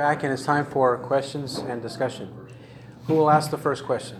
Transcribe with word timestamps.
back 0.00 0.22
and 0.22 0.32
it's 0.32 0.46
time 0.46 0.64
for 0.64 0.96
questions 0.96 1.58
and 1.58 1.82
discussion. 1.82 2.34
Who 3.06 3.16
will 3.16 3.30
ask 3.30 3.50
the 3.50 3.58
first 3.58 3.84
question? 3.84 4.18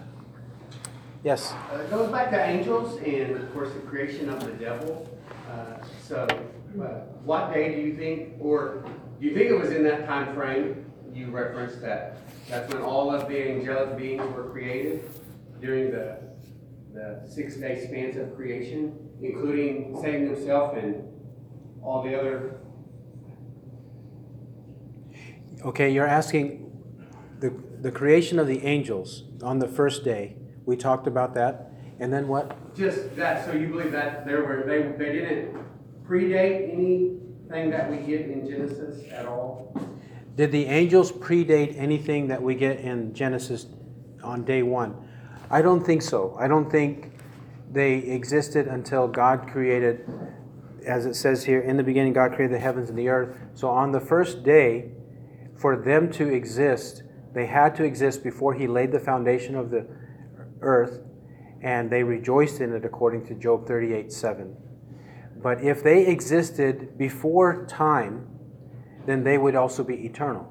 Yes. 1.25 1.55
Uh, 1.73 1.79
it 1.79 1.89
goes 1.89 2.13
back 2.13 2.31
to 2.33 2.39
angels 2.39 3.01
and, 3.01 3.31
of 3.31 3.51
course, 3.55 3.73
the 3.73 3.81
creation 3.81 4.29
of 4.29 4.45
the 4.45 4.53
devil. 4.53 5.09
Uh, 5.51 5.83
so, 6.07 6.27
uh, 6.27 6.85
what 7.25 7.55
day 7.55 7.75
do 7.75 7.81
you 7.81 7.97
think, 7.97 8.35
or 8.41 8.85
do 9.19 9.27
you 9.27 9.33
think 9.35 9.49
it 9.49 9.59
was 9.59 9.71
in 9.71 9.83
that 9.85 10.07
time 10.07 10.35
frame 10.35 10.85
you 11.15 11.31
referenced 11.31 11.81
that 11.81 12.19
that's 12.47 12.71
when 12.75 12.83
all 12.83 13.11
of 13.11 13.27
the 13.27 13.51
angelic 13.51 13.97
beings 13.97 14.23
were 14.35 14.51
created 14.51 15.09
during 15.63 15.91
the 15.91 16.19
the 16.93 17.23
six-day 17.27 17.87
spans 17.87 18.19
of 18.19 18.37
creation, 18.37 18.99
including 19.23 19.99
Satan 20.03 20.35
himself 20.35 20.77
and 20.77 21.03
all 21.83 22.03
the 22.03 22.15
other 22.15 22.60
Okay, 25.63 25.91
you're 25.91 26.07
asking 26.07 26.73
the, 27.39 27.53
the 27.83 27.91
creation 27.91 28.39
of 28.39 28.47
the 28.47 28.65
angels 28.65 29.25
on 29.43 29.59
the 29.59 29.69
first 29.69 30.05
day. 30.05 30.37
We 30.65 30.77
talked 30.77 31.07
about 31.07 31.35
that. 31.35 31.73
And 31.99 32.11
then 32.13 32.29
what? 32.29 32.75
Just 32.75 33.15
that, 33.17 33.45
so 33.45 33.53
you 33.53 33.69
believe 33.69 33.93
that 33.93 34.25
there 34.25 34.43
were, 34.43 34.65
they, 34.67 34.83
they 34.97 35.13
didn't 35.13 35.59
predate 36.07 36.73
anything 36.73 37.71
that 37.71 37.91
we 37.91 37.99
get 37.99 38.23
in 38.23 38.49
Genesis 38.49 39.05
at 39.13 39.27
all? 39.27 39.77
Did 40.37 40.51
the 40.51 40.65
angels 40.65 41.13
predate 41.13 41.77
anything 41.77 42.29
that 42.29 42.43
we 42.43 42.55
get 42.55 42.81
in 42.81 43.13
Genesis 43.13 43.67
on 44.23 44.45
day 44.45 44.63
one? 44.63 44.97
I 45.51 45.61
don't 45.61 45.85
think 45.85 46.01
so. 46.01 46.37
I 46.39 46.49
don't 46.49 46.71
think 46.71 47.13
they 47.71 47.95
existed 47.95 48.67
until 48.67 49.07
God 49.09 49.47
created, 49.47 50.09
as 50.87 51.05
it 51.05 51.15
says 51.15 51.45
here, 51.45 51.61
in 51.61 51.77
the 51.77 51.83
beginning, 51.83 52.15
God 52.15 52.33
created 52.35 52.55
the 52.55 52.61
heavens 52.61 52.89
and 52.89 52.99
the 52.99 53.09
earth. 53.09 53.37
So 53.55 53.69
on 53.69 53.93
the 53.93 54.01
first 54.01 54.43
day, 54.43 54.93
for 55.61 55.77
them 55.77 56.11
to 56.13 56.27
exist, 56.27 57.03
they 57.35 57.45
had 57.45 57.75
to 57.77 57.85
exist 57.85 58.25
before 58.25 58.55
He 58.55 58.67
laid 58.67 58.93
the 58.93 58.99
foundation 58.99 59.55
of 59.55 59.71
the 59.71 59.87
earth, 60.63 61.03
and 61.63 61.91
they 61.91 62.03
rejoiced 62.03 62.63
in 62.63 62.73
it 62.73 62.85
according 62.87 63.27
to 63.27 63.35
Job 63.35 63.67
38 63.67 64.11
7. 64.11 64.57
But 65.43 65.63
if 65.63 65.83
they 65.83 66.07
existed 66.07 66.97
before 66.97 67.67
time, 67.67 68.27
then 69.07 69.23
they 69.23 69.37
would 69.37 69.55
also 69.55 69.85
be 69.85 70.07
eternal. 70.07 70.51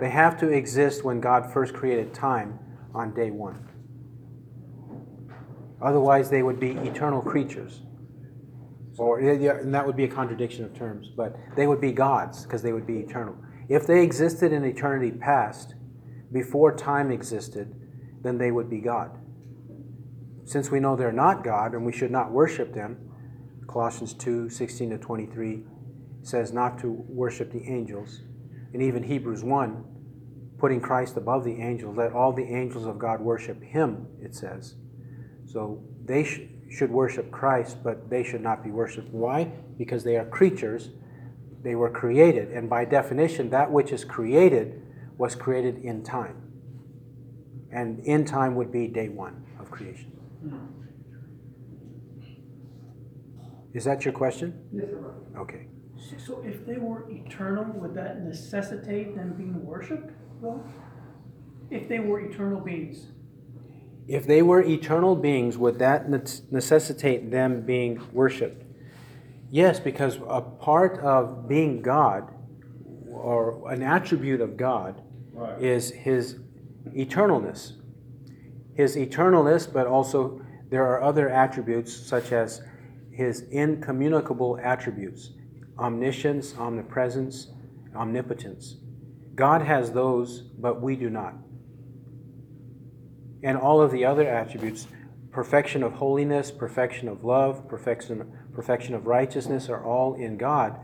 They 0.00 0.10
have 0.10 0.38
to 0.40 0.48
exist 0.48 1.04
when 1.04 1.20
God 1.20 1.52
first 1.52 1.74
created 1.74 2.14
time 2.14 2.58
on 2.94 3.12
day 3.12 3.30
one. 3.30 3.68
Otherwise, 5.82 6.30
they 6.30 6.42
would 6.42 6.58
be 6.58 6.72
eternal 6.72 7.20
creatures. 7.20 7.82
Or, 8.96 9.18
and 9.18 9.74
that 9.74 9.86
would 9.86 9.96
be 9.96 10.04
a 10.04 10.08
contradiction 10.08 10.64
of 10.64 10.74
terms, 10.74 11.08
but 11.14 11.36
they 11.56 11.66
would 11.66 11.80
be 11.80 11.92
gods 11.92 12.44
because 12.44 12.62
they 12.62 12.72
would 12.72 12.86
be 12.86 12.98
eternal. 12.98 13.36
If 13.70 13.86
they 13.86 14.02
existed 14.02 14.52
in 14.52 14.64
eternity 14.64 15.12
past, 15.12 15.76
before 16.32 16.74
time 16.74 17.12
existed, 17.12 17.72
then 18.20 18.36
they 18.36 18.50
would 18.50 18.68
be 18.68 18.80
God. 18.80 19.16
Since 20.44 20.72
we 20.72 20.80
know 20.80 20.96
they're 20.96 21.12
not 21.12 21.44
God 21.44 21.74
and 21.74 21.86
we 21.86 21.92
should 21.92 22.10
not 22.10 22.32
worship 22.32 22.74
them, 22.74 22.98
Colossians 23.68 24.12
2 24.14 24.50
16 24.50 24.90
to 24.90 24.98
23 24.98 25.62
says 26.22 26.52
not 26.52 26.80
to 26.80 26.90
worship 27.08 27.52
the 27.52 27.62
angels. 27.62 28.22
And 28.72 28.82
even 28.82 29.04
Hebrews 29.04 29.44
1, 29.44 29.84
putting 30.58 30.80
Christ 30.80 31.16
above 31.16 31.44
the 31.44 31.62
angels, 31.62 31.96
let 31.96 32.12
all 32.12 32.32
the 32.32 32.42
angels 32.42 32.86
of 32.86 32.98
God 32.98 33.20
worship 33.20 33.62
him, 33.62 34.08
it 34.20 34.34
says. 34.34 34.74
So 35.46 35.80
they 36.04 36.24
sh- 36.24 36.40
should 36.68 36.90
worship 36.90 37.30
Christ, 37.30 37.78
but 37.84 38.10
they 38.10 38.24
should 38.24 38.42
not 38.42 38.64
be 38.64 38.72
worshiped. 38.72 39.12
Why? 39.12 39.44
Because 39.78 40.02
they 40.02 40.16
are 40.16 40.24
creatures 40.24 40.90
they 41.62 41.74
were 41.74 41.90
created. 41.90 42.50
And 42.50 42.68
by 42.68 42.84
definition, 42.84 43.50
that 43.50 43.70
which 43.70 43.92
is 43.92 44.04
created 44.04 44.82
was 45.18 45.34
created 45.34 45.78
in 45.84 46.02
time. 46.02 46.36
And 47.72 48.00
in 48.00 48.24
time 48.24 48.54
would 48.56 48.72
be 48.72 48.88
day 48.88 49.08
one 49.08 49.44
of 49.58 49.70
creation. 49.70 50.10
Hmm. 50.42 50.56
Is 53.72 53.84
that 53.84 54.04
your 54.04 54.12
question? 54.12 54.58
Yes, 54.72 54.86
sir. 54.86 55.14
Okay. 55.38 55.66
So 56.18 56.42
if 56.44 56.66
they 56.66 56.76
were 56.78 57.08
eternal, 57.10 57.64
would 57.80 57.94
that 57.94 58.22
necessitate 58.22 59.14
them 59.14 59.34
being 59.36 59.64
worshipped, 59.64 60.10
though? 60.42 60.64
If 61.70 61.88
they 61.88 62.00
were 62.00 62.20
eternal 62.20 62.60
beings? 62.60 63.12
If 64.08 64.26
they 64.26 64.42
were 64.42 64.60
eternal 64.62 65.14
beings, 65.14 65.56
would 65.56 65.78
that 65.78 66.10
necessitate 66.10 67.30
them 67.30 67.60
being 67.60 68.00
worshipped? 68.12 68.64
Yes, 69.50 69.80
because 69.80 70.18
a 70.28 70.40
part 70.40 71.00
of 71.00 71.48
being 71.48 71.82
God, 71.82 72.32
or 73.10 73.70
an 73.70 73.82
attribute 73.82 74.40
of 74.40 74.56
God, 74.56 75.02
right. 75.32 75.60
is 75.60 75.90
his 75.90 76.36
eternalness. 76.88 77.72
His 78.74 78.96
eternalness, 78.96 79.70
but 79.70 79.86
also 79.86 80.40
there 80.70 80.86
are 80.86 81.02
other 81.02 81.28
attributes 81.28 81.94
such 81.94 82.30
as 82.32 82.62
his 83.10 83.42
incommunicable 83.50 84.58
attributes 84.62 85.32
omniscience, 85.78 86.54
omnipresence, 86.58 87.48
omnipotence. 87.96 88.76
God 89.34 89.62
has 89.62 89.92
those, 89.92 90.42
but 90.58 90.82
we 90.82 90.94
do 90.94 91.08
not. 91.08 91.34
And 93.42 93.56
all 93.56 93.80
of 93.80 93.90
the 93.90 94.04
other 94.04 94.28
attributes 94.28 94.86
perfection 95.32 95.82
of 95.82 95.94
holiness, 95.94 96.50
perfection 96.50 97.08
of 97.08 97.24
love, 97.24 97.66
perfection 97.66 98.30
perfection 98.52 98.94
of 98.94 99.06
righteousness 99.06 99.68
are 99.68 99.84
all 99.84 100.14
in 100.14 100.36
God, 100.36 100.78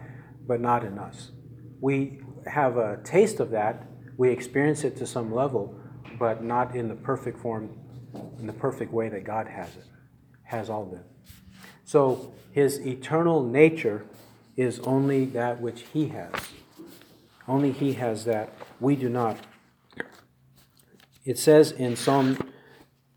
but 0.47 0.61
not 0.61 0.85
in 0.85 0.99
us. 0.99 1.33
We 1.81 2.21
have 2.47 2.77
a 2.77 2.99
taste 3.05 3.41
of 3.41 3.51
that, 3.51 3.87
we 4.17 4.31
experience 4.31 4.85
it 4.85 4.97
to 4.97 5.07
some 5.07 5.35
level, 5.35 5.79
but 6.19 6.43
not 6.43 6.75
in 6.75 6.89
the 6.89 6.95
perfect 6.95 7.39
form, 7.39 7.71
in 8.39 8.47
the 8.47 8.53
perfect 8.53 8.93
way 8.93 9.09
that 9.09 9.25
God 9.25 9.47
has 9.47 9.69
it, 9.77 9.85
has 10.45 10.71
all 10.71 10.85
of 10.85 10.93
it. 10.93 11.05
So 11.85 12.33
his 12.53 12.81
eternal 12.81 13.43
nature 13.43 14.07
is 14.57 14.81
only 14.81 15.27
that 15.27 15.61
which 15.61 15.85
he 15.93 16.09
has. 16.09 16.33
Only 17.47 17.73
he 17.73 17.93
has 17.95 18.25
that. 18.25 18.53
We 18.81 18.97
do 18.97 19.09
not. 19.09 19.39
It 21.25 21.39
says 21.39 21.73
in 21.73 21.97
Psalm, 21.97 22.39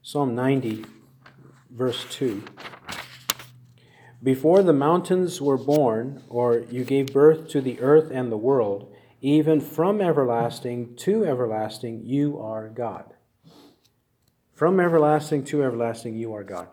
Psalm 0.01 0.35
90, 0.35 0.85
verse 1.71 2.05
2 2.09 2.43
before 4.21 4.63
the 4.63 4.73
mountains 4.73 5.41
were 5.41 5.57
born, 5.57 6.23
or 6.27 6.65
you 6.69 6.83
gave 6.83 7.13
birth 7.13 7.47
to 7.49 7.61
the 7.61 7.79
earth 7.79 8.11
and 8.11 8.31
the 8.31 8.37
world, 8.37 8.93
even 9.21 9.61
from 9.61 10.01
everlasting 10.01 10.95
to 10.97 11.25
everlasting, 11.25 12.01
you 12.05 12.39
are 12.39 12.69
God. 12.69 13.13
From 14.53 14.79
everlasting 14.79 15.45
to 15.45 15.63
everlasting, 15.63 16.15
you 16.15 16.33
are 16.33 16.43
God. 16.43 16.67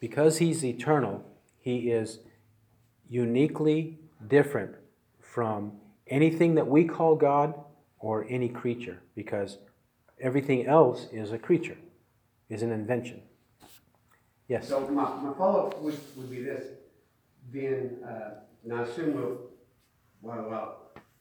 Because 0.00 0.38
He's 0.38 0.64
eternal, 0.64 1.22
He 1.60 1.90
is 1.90 2.20
uniquely 3.06 3.98
different 4.26 4.74
from 5.20 5.72
anything 6.06 6.54
that 6.54 6.66
we 6.66 6.84
call 6.84 7.16
God 7.16 7.54
or 7.98 8.26
any 8.30 8.48
creature, 8.48 9.02
because 9.14 9.58
everything 10.20 10.66
else 10.66 11.08
is 11.12 11.32
a 11.32 11.38
creature, 11.38 11.76
is 12.48 12.62
an 12.62 12.72
invention. 12.72 13.22
Yes. 14.48 14.68
So 14.68 14.80
my, 14.88 15.14
my 15.16 15.32
follow-up 15.34 15.80
would, 15.80 15.98
would 16.16 16.30
be 16.30 16.42
this, 16.42 16.66
then, 17.52 17.98
uh, 18.06 18.40
and 18.64 18.74
I 18.74 18.82
assume 18.82 19.14
we'll, 19.14 19.38
well, 20.20 20.46
well, 20.48 20.78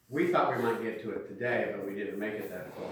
we 0.10 0.28
thought 0.28 0.56
we 0.56 0.64
might 0.64 0.84
get 0.84 1.02
to 1.04 1.12
it 1.12 1.28
today, 1.28 1.74
but 1.76 1.88
we 1.88 1.96
didn't 1.96 2.20
make 2.20 2.34
it 2.34 2.50
that 2.50 2.76
far. 2.76 2.86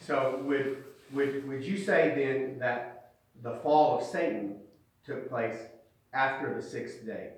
So 0.00 0.40
would, 0.44 0.84
would, 1.12 1.46
would 1.48 1.64
you 1.64 1.76
say 1.76 2.12
then 2.14 2.58
that 2.60 3.12
the 3.42 3.56
fall 3.56 3.98
of 3.98 4.06
Satan 4.06 4.56
took 5.04 5.28
place 5.28 5.56
after 6.12 6.54
the 6.54 6.62
sixth 6.62 7.04
day? 7.04 7.30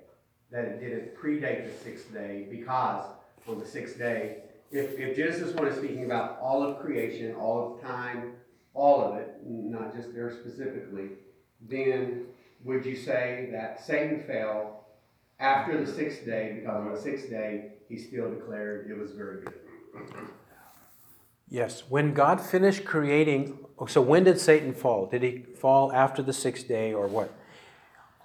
That 0.51 0.65
it 0.65 0.79
didn't 0.79 1.15
predate 1.15 1.65
the 1.65 1.83
sixth 1.83 2.13
day 2.13 2.45
because 2.49 3.05
on 3.47 3.59
the 3.59 3.65
sixth 3.65 3.97
day, 3.97 4.43
if, 4.71 4.97
if 4.99 5.15
Genesis 5.15 5.53
1 5.55 5.67
is 5.67 5.77
speaking 5.77 6.05
about 6.05 6.39
all 6.39 6.63
of 6.63 6.79
creation, 6.79 7.33
all 7.35 7.75
of 7.75 7.81
time, 7.81 8.33
all 8.73 9.01
of 9.03 9.17
it, 9.17 9.39
not 9.45 9.95
just 9.95 10.13
there 10.13 10.31
specifically, 10.31 11.09
then 11.61 12.25
would 12.63 12.85
you 12.85 12.95
say 12.95 13.49
that 13.51 13.83
Satan 13.83 14.23
fell 14.25 14.85
after 15.39 15.83
the 15.83 15.91
sixth 15.91 16.25
day 16.25 16.57
because 16.59 16.75
on 16.75 16.93
the 16.93 16.99
sixth 16.99 17.29
day 17.29 17.73
he 17.89 17.97
still 17.97 18.29
declared 18.29 18.89
it 18.89 18.97
was 18.97 19.11
very 19.11 19.43
good? 19.43 19.53
Yes. 21.49 21.83
When 21.89 22.13
God 22.13 22.41
finished 22.41 22.85
creating, 22.85 23.59
so 23.87 24.01
when 24.01 24.23
did 24.23 24.39
Satan 24.39 24.73
fall? 24.73 25.05
Did 25.05 25.23
he 25.23 25.45
fall 25.59 25.91
after 25.91 26.21
the 26.21 26.33
sixth 26.33 26.67
day 26.67 26.93
or 26.93 27.07
what? 27.07 27.31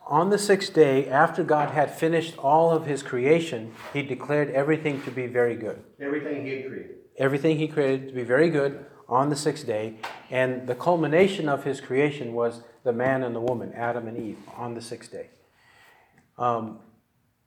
On 0.06 0.30
the 0.30 0.38
sixth 0.38 0.72
day, 0.72 1.06
after 1.06 1.44
God 1.44 1.70
had 1.70 1.90
finished 1.90 2.38
all 2.38 2.70
of 2.70 2.86
his 2.86 3.02
creation, 3.02 3.74
he 3.92 4.02
declared 4.02 4.48
everything 4.52 5.02
to 5.02 5.10
be 5.10 5.26
very 5.26 5.54
good. 5.54 5.82
Everything 6.00 6.46
he 6.46 6.52
had 6.52 6.66
created. 6.66 6.96
Everything 7.18 7.58
he 7.58 7.68
created 7.68 8.08
to 8.08 8.14
be 8.14 8.22
very 8.22 8.48
good 8.48 8.86
on 9.08 9.30
the 9.30 9.36
sixth 9.36 9.66
day. 9.66 9.96
And 10.30 10.66
the 10.66 10.74
culmination 10.74 11.48
of 11.48 11.64
his 11.64 11.80
creation 11.80 12.32
was 12.34 12.62
the 12.84 12.92
man 12.92 13.22
and 13.22 13.34
the 13.34 13.40
woman, 13.40 13.72
Adam 13.74 14.06
and 14.06 14.18
Eve, 14.18 14.38
on 14.56 14.74
the 14.74 14.82
sixth 14.82 15.10
day. 15.10 15.28
Um, 16.36 16.80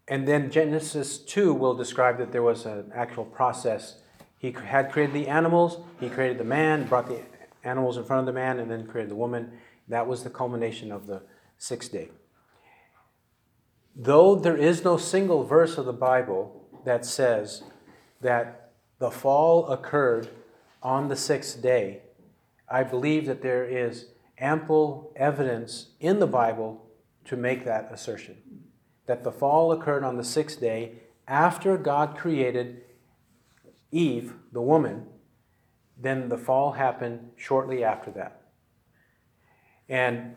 and 0.08 0.28
then 0.28 0.52
Genesis 0.52 1.18
2 1.20 1.54
will 1.54 1.74
describe 1.74 2.18
that 2.18 2.32
there 2.32 2.42
was 2.42 2.66
an 2.66 2.92
actual 2.94 3.24
process 3.26 4.02
He 4.38 4.52
had 4.52 4.92
created 4.92 5.14
the 5.14 5.28
animals, 5.28 5.78
he 6.00 6.10
created 6.10 6.40
the 6.40 6.44
man, 6.44 6.88
brought 6.88 7.08
the 7.08 7.22
animals 7.64 7.98
in 7.98 8.04
front 8.04 8.22
of 8.22 8.26
the 8.26 8.34
man, 8.34 8.60
and 8.60 8.70
then 8.70 8.88
created 8.88 9.12
the 9.12 9.16
woman. 9.16 9.52
That 9.88 10.08
was 10.08 10.24
the 10.24 10.30
culmination 10.30 10.92
of 10.92 11.06
the 11.06 11.22
sixth 11.58 11.92
day. 11.92 12.10
Though 13.96 14.36
there 14.36 14.58
is 14.58 14.84
no 14.84 14.98
single 14.98 15.44
verse 15.44 15.78
of 15.78 15.86
the 15.86 15.94
Bible 15.94 16.68
that 16.86 17.06
says 17.06 17.64
that 18.22 18.72
the 19.00 19.12
fall 19.12 19.68
occurred 19.68 20.30
on 20.82 21.08
the 21.08 21.16
sixth 21.16 21.62
day, 21.62 22.02
I 22.70 22.84
believe 22.84 23.26
that 23.26 23.42
there 23.42 23.66
is 23.66 24.08
ample 24.38 25.14
evidence 25.16 25.92
in 26.00 26.20
the 26.20 26.28
Bible 26.28 26.86
to 27.26 27.36
make 27.36 27.66
that 27.66 27.90
assertion. 27.92 28.38
That 29.06 29.24
the 29.24 29.32
fall 29.32 29.72
occurred 29.72 30.04
on 30.04 30.18
the 30.18 30.24
sixth 30.24 30.60
day 30.60 30.94
after 31.28 31.78
God 31.78 32.18
created 32.18 32.82
Eve, 33.92 34.34
the 34.52 34.62
woman, 34.62 35.06
then 35.98 36.30
the 36.30 36.38
fall 36.38 36.74
happened 36.74 37.32
shortly 37.36 37.84
after 37.84 38.10
that. 38.12 38.42
And 39.88 40.36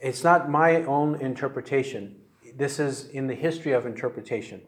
it's 0.00 0.24
not 0.24 0.50
my 0.50 0.82
own 0.84 1.20
interpretation. 1.20 2.16
This 2.56 2.78
is 2.78 3.08
in 3.08 3.26
the 3.26 3.34
history 3.34 3.72
of 3.72 3.84
interpretation. 3.84 4.62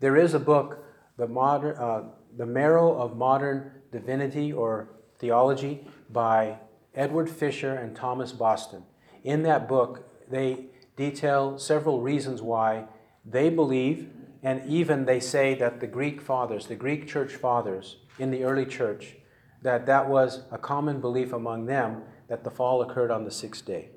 There 0.00 0.16
is 0.16 0.34
a 0.34 0.38
book, 0.38 0.84
The, 1.16 1.26
Modern, 1.26 1.76
uh, 1.76 2.02
the 2.36 2.46
Marrow 2.46 2.96
of 2.96 3.16
Modern 3.16 3.72
Divinity 3.94 4.52
or 4.52 4.88
Theology, 5.18 5.86
by 6.10 6.58
Edward 6.94 7.30
Fisher 7.30 7.72
and 7.72 7.96
Thomas 7.96 8.32
Boston. 8.32 8.82
In 9.22 9.44
that 9.44 9.68
book, 9.68 10.10
they 10.28 10.66
detail 10.96 11.58
several 11.58 12.02
reasons 12.02 12.42
why 12.42 12.86
they 13.24 13.48
believe, 13.48 14.10
and 14.42 14.68
even 14.68 15.04
they 15.04 15.20
say 15.20 15.54
that 15.54 15.78
the 15.80 15.86
Greek 15.86 16.20
fathers, 16.20 16.66
the 16.66 16.74
Greek 16.74 17.06
church 17.06 17.34
fathers 17.36 17.96
in 18.18 18.30
the 18.30 18.44
early 18.44 18.66
church, 18.66 19.14
that 19.62 19.86
that 19.86 20.08
was 20.08 20.42
a 20.50 20.58
common 20.58 21.00
belief 21.00 21.32
among 21.32 21.66
them 21.66 22.02
that 22.28 22.42
the 22.42 22.50
fall 22.50 22.82
occurred 22.82 23.12
on 23.12 23.24
the 23.24 23.30
sixth 23.30 23.64
day. 23.64 23.90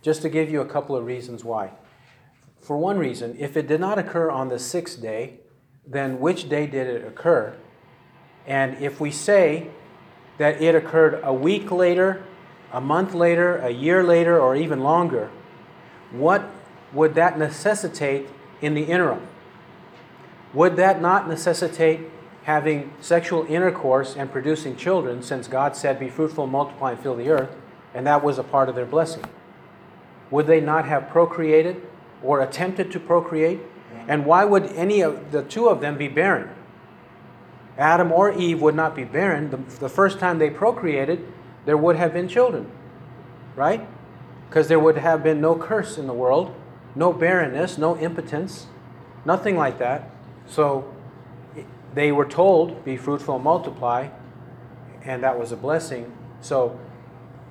Just 0.00 0.22
to 0.22 0.28
give 0.28 0.48
you 0.48 0.60
a 0.60 0.66
couple 0.66 0.96
of 0.96 1.04
reasons 1.04 1.44
why. 1.44 1.72
For 2.60 2.78
one 2.78 2.98
reason, 2.98 3.36
if 3.38 3.56
it 3.56 3.66
did 3.66 3.80
not 3.80 3.98
occur 3.98 4.30
on 4.30 4.48
the 4.48 4.58
sixth 4.58 5.02
day, 5.02 5.40
then 5.86 6.20
which 6.20 6.48
day 6.48 6.66
did 6.66 6.86
it 6.86 7.06
occur? 7.06 7.54
And 8.46 8.76
if 8.82 9.00
we 9.00 9.10
say 9.10 9.68
that 10.38 10.60
it 10.60 10.74
occurred 10.74 11.20
a 11.22 11.32
week 11.32 11.70
later, 11.70 12.24
a 12.72 12.80
month 12.80 13.14
later, 13.14 13.56
a 13.58 13.70
year 13.70 14.02
later, 14.02 14.38
or 14.38 14.56
even 14.56 14.80
longer, 14.80 15.30
what 16.10 16.44
would 16.92 17.14
that 17.14 17.38
necessitate 17.38 18.28
in 18.60 18.74
the 18.74 18.82
interim? 18.82 19.26
Would 20.52 20.76
that 20.76 21.00
not 21.00 21.28
necessitate 21.28 22.00
having 22.44 22.92
sexual 23.00 23.44
intercourse 23.46 24.14
and 24.16 24.30
producing 24.30 24.76
children, 24.76 25.22
since 25.22 25.48
God 25.48 25.74
said, 25.74 25.98
Be 25.98 26.08
fruitful, 26.08 26.46
multiply, 26.46 26.92
and 26.92 27.00
fill 27.00 27.16
the 27.16 27.30
earth, 27.30 27.56
and 27.94 28.06
that 28.06 28.22
was 28.22 28.38
a 28.38 28.44
part 28.44 28.68
of 28.68 28.74
their 28.74 28.86
blessing? 28.86 29.24
Would 30.30 30.46
they 30.46 30.60
not 30.60 30.84
have 30.86 31.08
procreated 31.08 31.80
or 32.22 32.40
attempted 32.40 32.92
to 32.92 33.00
procreate? 33.00 33.60
And 34.06 34.26
why 34.26 34.44
would 34.44 34.66
any 34.66 35.00
of 35.00 35.32
the 35.32 35.42
two 35.42 35.68
of 35.68 35.80
them 35.80 35.96
be 35.96 36.08
barren? 36.08 36.50
Adam 37.76 38.12
or 38.12 38.32
Eve 38.32 38.60
would 38.62 38.74
not 38.74 38.94
be 38.94 39.04
barren. 39.04 39.50
The, 39.50 39.56
the 39.78 39.88
first 39.88 40.18
time 40.18 40.38
they 40.38 40.50
procreated, 40.50 41.26
there 41.64 41.76
would 41.76 41.96
have 41.96 42.12
been 42.12 42.28
children, 42.28 42.70
right? 43.56 43.86
Because 44.48 44.68
there 44.68 44.78
would 44.78 44.98
have 44.98 45.22
been 45.22 45.40
no 45.40 45.56
curse 45.56 45.98
in 45.98 46.06
the 46.06 46.12
world, 46.12 46.54
no 46.94 47.12
barrenness, 47.12 47.76
no 47.78 47.96
impotence, 47.98 48.66
nothing 49.24 49.56
like 49.56 49.78
that. 49.78 50.10
So 50.46 50.92
they 51.94 52.12
were 52.12 52.26
told, 52.26 52.84
be 52.84 52.96
fruitful 52.96 53.36
and 53.36 53.44
multiply, 53.44 54.08
and 55.04 55.22
that 55.22 55.38
was 55.38 55.52
a 55.52 55.56
blessing. 55.56 56.12
So 56.40 56.78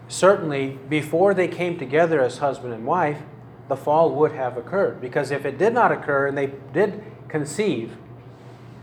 certainly, 0.07 0.79
before 0.89 1.33
they 1.33 1.47
came 1.47 1.77
together 1.77 2.21
as 2.21 2.37
husband 2.37 2.73
and 2.73 2.85
wife, 2.85 3.21
the 3.67 3.75
fall 3.75 4.13
would 4.15 4.33
have 4.33 4.57
occurred. 4.57 5.01
Because 5.01 5.31
if 5.31 5.45
it 5.45 5.57
did 5.57 5.73
not 5.73 5.91
occur 5.91 6.27
and 6.27 6.37
they 6.37 6.53
did 6.73 7.03
conceive, 7.27 7.97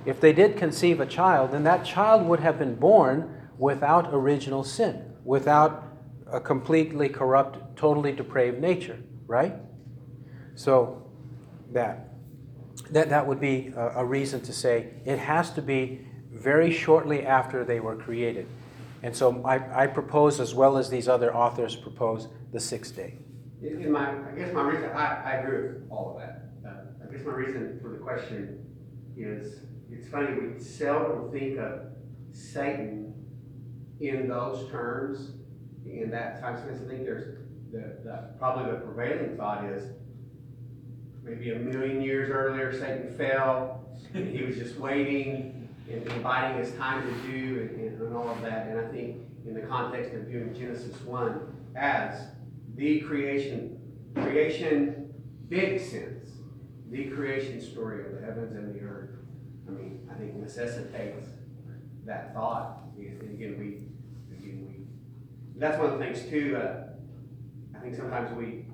if 0.06 0.20
they 0.20 0.32
did 0.32 0.56
conceive 0.56 1.00
a 1.00 1.06
child, 1.06 1.52
then 1.52 1.64
that 1.64 1.85
child 1.85 2.26
would 2.26 2.41
have 2.41 2.58
been 2.58 2.75
born 2.75 3.49
without 3.58 4.08
original 4.12 4.64
sin, 4.64 5.14
without 5.25 5.85
a 6.31 6.41
completely 6.41 7.08
corrupt, 7.08 7.76
totally 7.76 8.12
depraved 8.12 8.61
nature, 8.61 8.99
right? 9.26 9.55
So 10.55 11.11
that 11.73 12.11
that, 12.91 13.11
that 13.11 13.26
would 13.26 13.41
be 13.41 13.73
a, 13.76 13.88
a 13.97 14.05
reason 14.05 14.41
to 14.43 14.52
say 14.52 14.91
it 15.05 15.19
has 15.19 15.50
to 15.52 15.62
be 15.62 16.06
very 16.31 16.73
shortly 16.73 17.25
after 17.26 17.64
they 17.64 17.81
were 17.81 17.97
created. 17.97 18.47
And 19.02 19.14
so 19.14 19.43
I, 19.44 19.85
I 19.85 19.87
propose, 19.87 20.41
as 20.41 20.55
well 20.55 20.76
as 20.76 20.91
these 20.91 21.08
other 21.08 21.35
authors 21.35 21.75
propose, 21.76 22.29
the 22.52 22.61
sixth 22.61 22.97
day. 22.97 23.19
In 23.62 23.91
my, 23.91 24.11
I 24.11 24.32
guess 24.37 24.52
my 24.52 24.62
reason, 24.62 24.91
I, 24.91 25.23
I 25.25 25.32
agree 25.37 25.69
with 25.69 25.91
all 25.91 26.14
of 26.14 26.20
that. 26.20 26.50
Uh, 26.67 27.06
I 27.08 27.12
guess 27.12 27.25
my 27.25 27.32
reason 27.32 27.79
for 27.82 27.91
the 27.91 27.99
question 27.99 28.67
is, 29.17 29.61
it's 30.00 30.08
funny, 30.08 30.32
we 30.38 30.58
seldom 30.62 31.31
think 31.31 31.58
of 31.58 31.81
Satan 32.32 33.12
in 34.00 34.29
those 34.29 34.70
terms, 34.70 35.32
in 35.85 36.11
that 36.11 36.41
time 36.41 36.56
space. 36.56 36.81
I 36.85 36.88
think 36.88 37.05
there's, 37.05 37.37
the, 37.70 37.97
the, 38.02 38.31
probably 38.38 38.73
the 38.73 38.79
prevailing 38.79 39.37
thought 39.37 39.64
is, 39.67 39.85
maybe 41.23 41.50
a 41.52 41.58
million 41.58 42.00
years 42.00 42.31
earlier, 42.31 42.73
Satan 42.73 43.14
fell, 43.17 43.85
and 44.14 44.26
he 44.29 44.43
was 44.43 44.56
just 44.56 44.79
waiting 44.79 45.69
and 45.91 46.06
and 46.11 46.23
biding 46.23 46.64
his 46.64 46.73
time 46.76 47.02
to 47.02 47.31
do 47.31 47.61
and, 47.61 47.81
and- 47.81 48.00
and 48.00 48.17
all 48.17 48.29
of 48.31 48.41
that. 48.43 48.69
And 48.69 48.81
I 48.81 48.88
think 48.88 49.17
in 49.47 49.55
the 49.55 49.61
context 49.62 50.14
of 50.14 50.23
viewing 50.23 50.55
Genesis 50.55 50.99
one 51.02 51.41
as 51.76 52.29
the 52.76 53.00
creation, 53.00 53.79
creation, 54.14 55.12
big 55.49 55.81
sense, 55.81 56.31
the 56.91 57.06
creation 57.06 57.61
story 57.61 58.06
of 58.06 58.12
the 58.19 58.25
heavens 58.25 58.55
and 58.56 58.75
the 58.75 58.81
earth, 58.87 59.00
I 60.10 60.18
think 60.18 60.36
necessitates 60.36 61.28
that 62.04 62.34
thought. 62.34 62.82
And 62.98 63.22
again, 63.22 63.56
we, 63.58 64.36
again, 64.36 64.66
we, 64.66 65.60
that's 65.60 65.78
one 65.78 65.92
of 65.92 65.98
the 65.98 66.04
things 66.04 66.28
too, 66.28 66.56
uh, 66.56 66.84
I 67.76 67.80
think 67.80 67.94
sometimes 67.96 68.36
we 68.36 68.66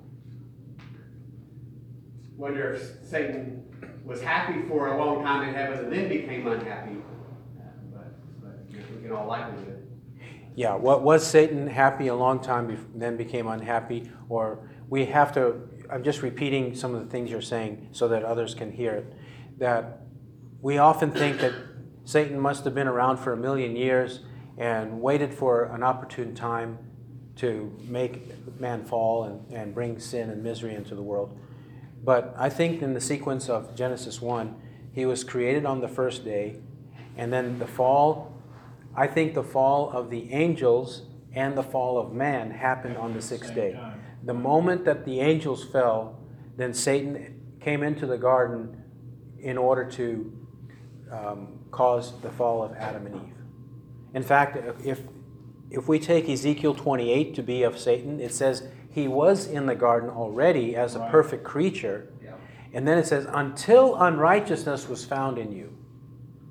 wonder 2.36 2.72
if 2.74 3.08
Satan 3.08 3.64
was 4.04 4.20
happy 4.20 4.62
for 4.68 4.88
a 4.88 4.98
long 4.98 5.22
time 5.22 5.48
in 5.48 5.54
heaven 5.54 5.78
and 5.78 5.92
then 5.92 6.08
became 6.08 6.46
unhappy. 6.46 6.96
But, 7.92 8.14
but 8.42 8.66
think 8.70 9.04
in 9.04 9.12
all 9.12 9.26
likelihood, 9.26 9.86
Yeah, 10.54 10.74
what 10.74 11.02
was 11.02 11.26
Satan 11.26 11.66
happy 11.66 12.08
a 12.08 12.14
long 12.14 12.40
time, 12.40 12.68
bef- 12.68 12.86
then 12.94 13.16
became 13.16 13.46
unhappy? 13.48 14.10
Or 14.28 14.68
we 14.88 15.06
have 15.06 15.32
to, 15.34 15.56
I'm 15.90 16.02
just 16.04 16.22
repeating 16.22 16.74
some 16.74 16.94
of 16.94 17.04
the 17.04 17.10
things 17.10 17.30
you're 17.30 17.40
saying 17.42 17.88
so 17.92 18.08
that 18.08 18.22
others 18.24 18.54
can 18.54 18.70
hear 18.72 18.92
it. 18.92 19.12
That 19.58 20.05
we 20.66 20.78
often 20.78 21.12
think 21.12 21.38
that 21.38 21.52
Satan 22.04 22.40
must 22.40 22.64
have 22.64 22.74
been 22.74 22.88
around 22.88 23.18
for 23.18 23.32
a 23.32 23.36
million 23.36 23.76
years 23.76 24.18
and 24.58 25.00
waited 25.00 25.32
for 25.32 25.66
an 25.66 25.84
opportune 25.84 26.34
time 26.34 26.76
to 27.36 27.72
make 27.86 28.58
man 28.58 28.84
fall 28.84 29.22
and, 29.22 29.52
and 29.52 29.72
bring 29.72 30.00
sin 30.00 30.28
and 30.28 30.42
misery 30.42 30.74
into 30.74 30.96
the 30.96 31.02
world. 31.02 31.38
But 32.02 32.34
I 32.36 32.48
think 32.48 32.82
in 32.82 32.94
the 32.94 33.00
sequence 33.00 33.48
of 33.48 33.76
Genesis 33.76 34.20
1, 34.20 34.56
he 34.92 35.06
was 35.06 35.22
created 35.22 35.64
on 35.64 35.82
the 35.82 35.86
first 35.86 36.24
day, 36.24 36.56
and 37.16 37.32
then 37.32 37.60
the 37.60 37.68
fall, 37.68 38.36
I 38.92 39.06
think 39.06 39.34
the 39.34 39.44
fall 39.44 39.90
of 39.90 40.10
the 40.10 40.32
angels 40.32 41.02
and 41.32 41.56
the 41.56 41.62
fall 41.62 41.96
of 41.96 42.12
man 42.12 42.50
happened 42.50 42.96
on 42.96 43.14
the 43.14 43.22
sixth 43.22 43.54
day. 43.54 43.78
The 44.24 44.34
moment 44.34 44.84
that 44.84 45.04
the 45.04 45.20
angels 45.20 45.62
fell, 45.62 46.18
then 46.56 46.74
Satan 46.74 47.40
came 47.60 47.84
into 47.84 48.04
the 48.04 48.18
garden 48.18 48.82
in 49.38 49.56
order 49.56 49.88
to 49.92 50.45
um, 51.10 51.58
cause 51.70 52.20
the 52.20 52.30
fall 52.30 52.62
of 52.62 52.72
Adam 52.74 53.06
and 53.06 53.14
Eve. 53.16 53.34
In 54.14 54.22
fact, 54.22 54.56
if, 54.84 55.00
if 55.70 55.88
we 55.88 55.98
take 55.98 56.28
Ezekiel 56.28 56.74
28 56.74 57.34
to 57.34 57.42
be 57.42 57.62
of 57.62 57.78
Satan, 57.78 58.20
it 58.20 58.32
says 58.32 58.66
he 58.90 59.08
was 59.08 59.46
in 59.46 59.66
the 59.66 59.74
garden 59.74 60.08
already 60.10 60.74
as 60.74 60.94
a 60.96 61.00
Right. 61.00 61.10
perfect 61.10 61.44
creature. 61.44 62.08
yeah. 62.22 62.32
And 62.72 62.86
then 62.88 62.98
it 62.98 63.06
says, 63.06 63.26
until 63.30 63.94
unrighteousness 63.96 64.88
was 64.88 65.04
found 65.04 65.38
in 65.38 65.52
you, 65.52 65.72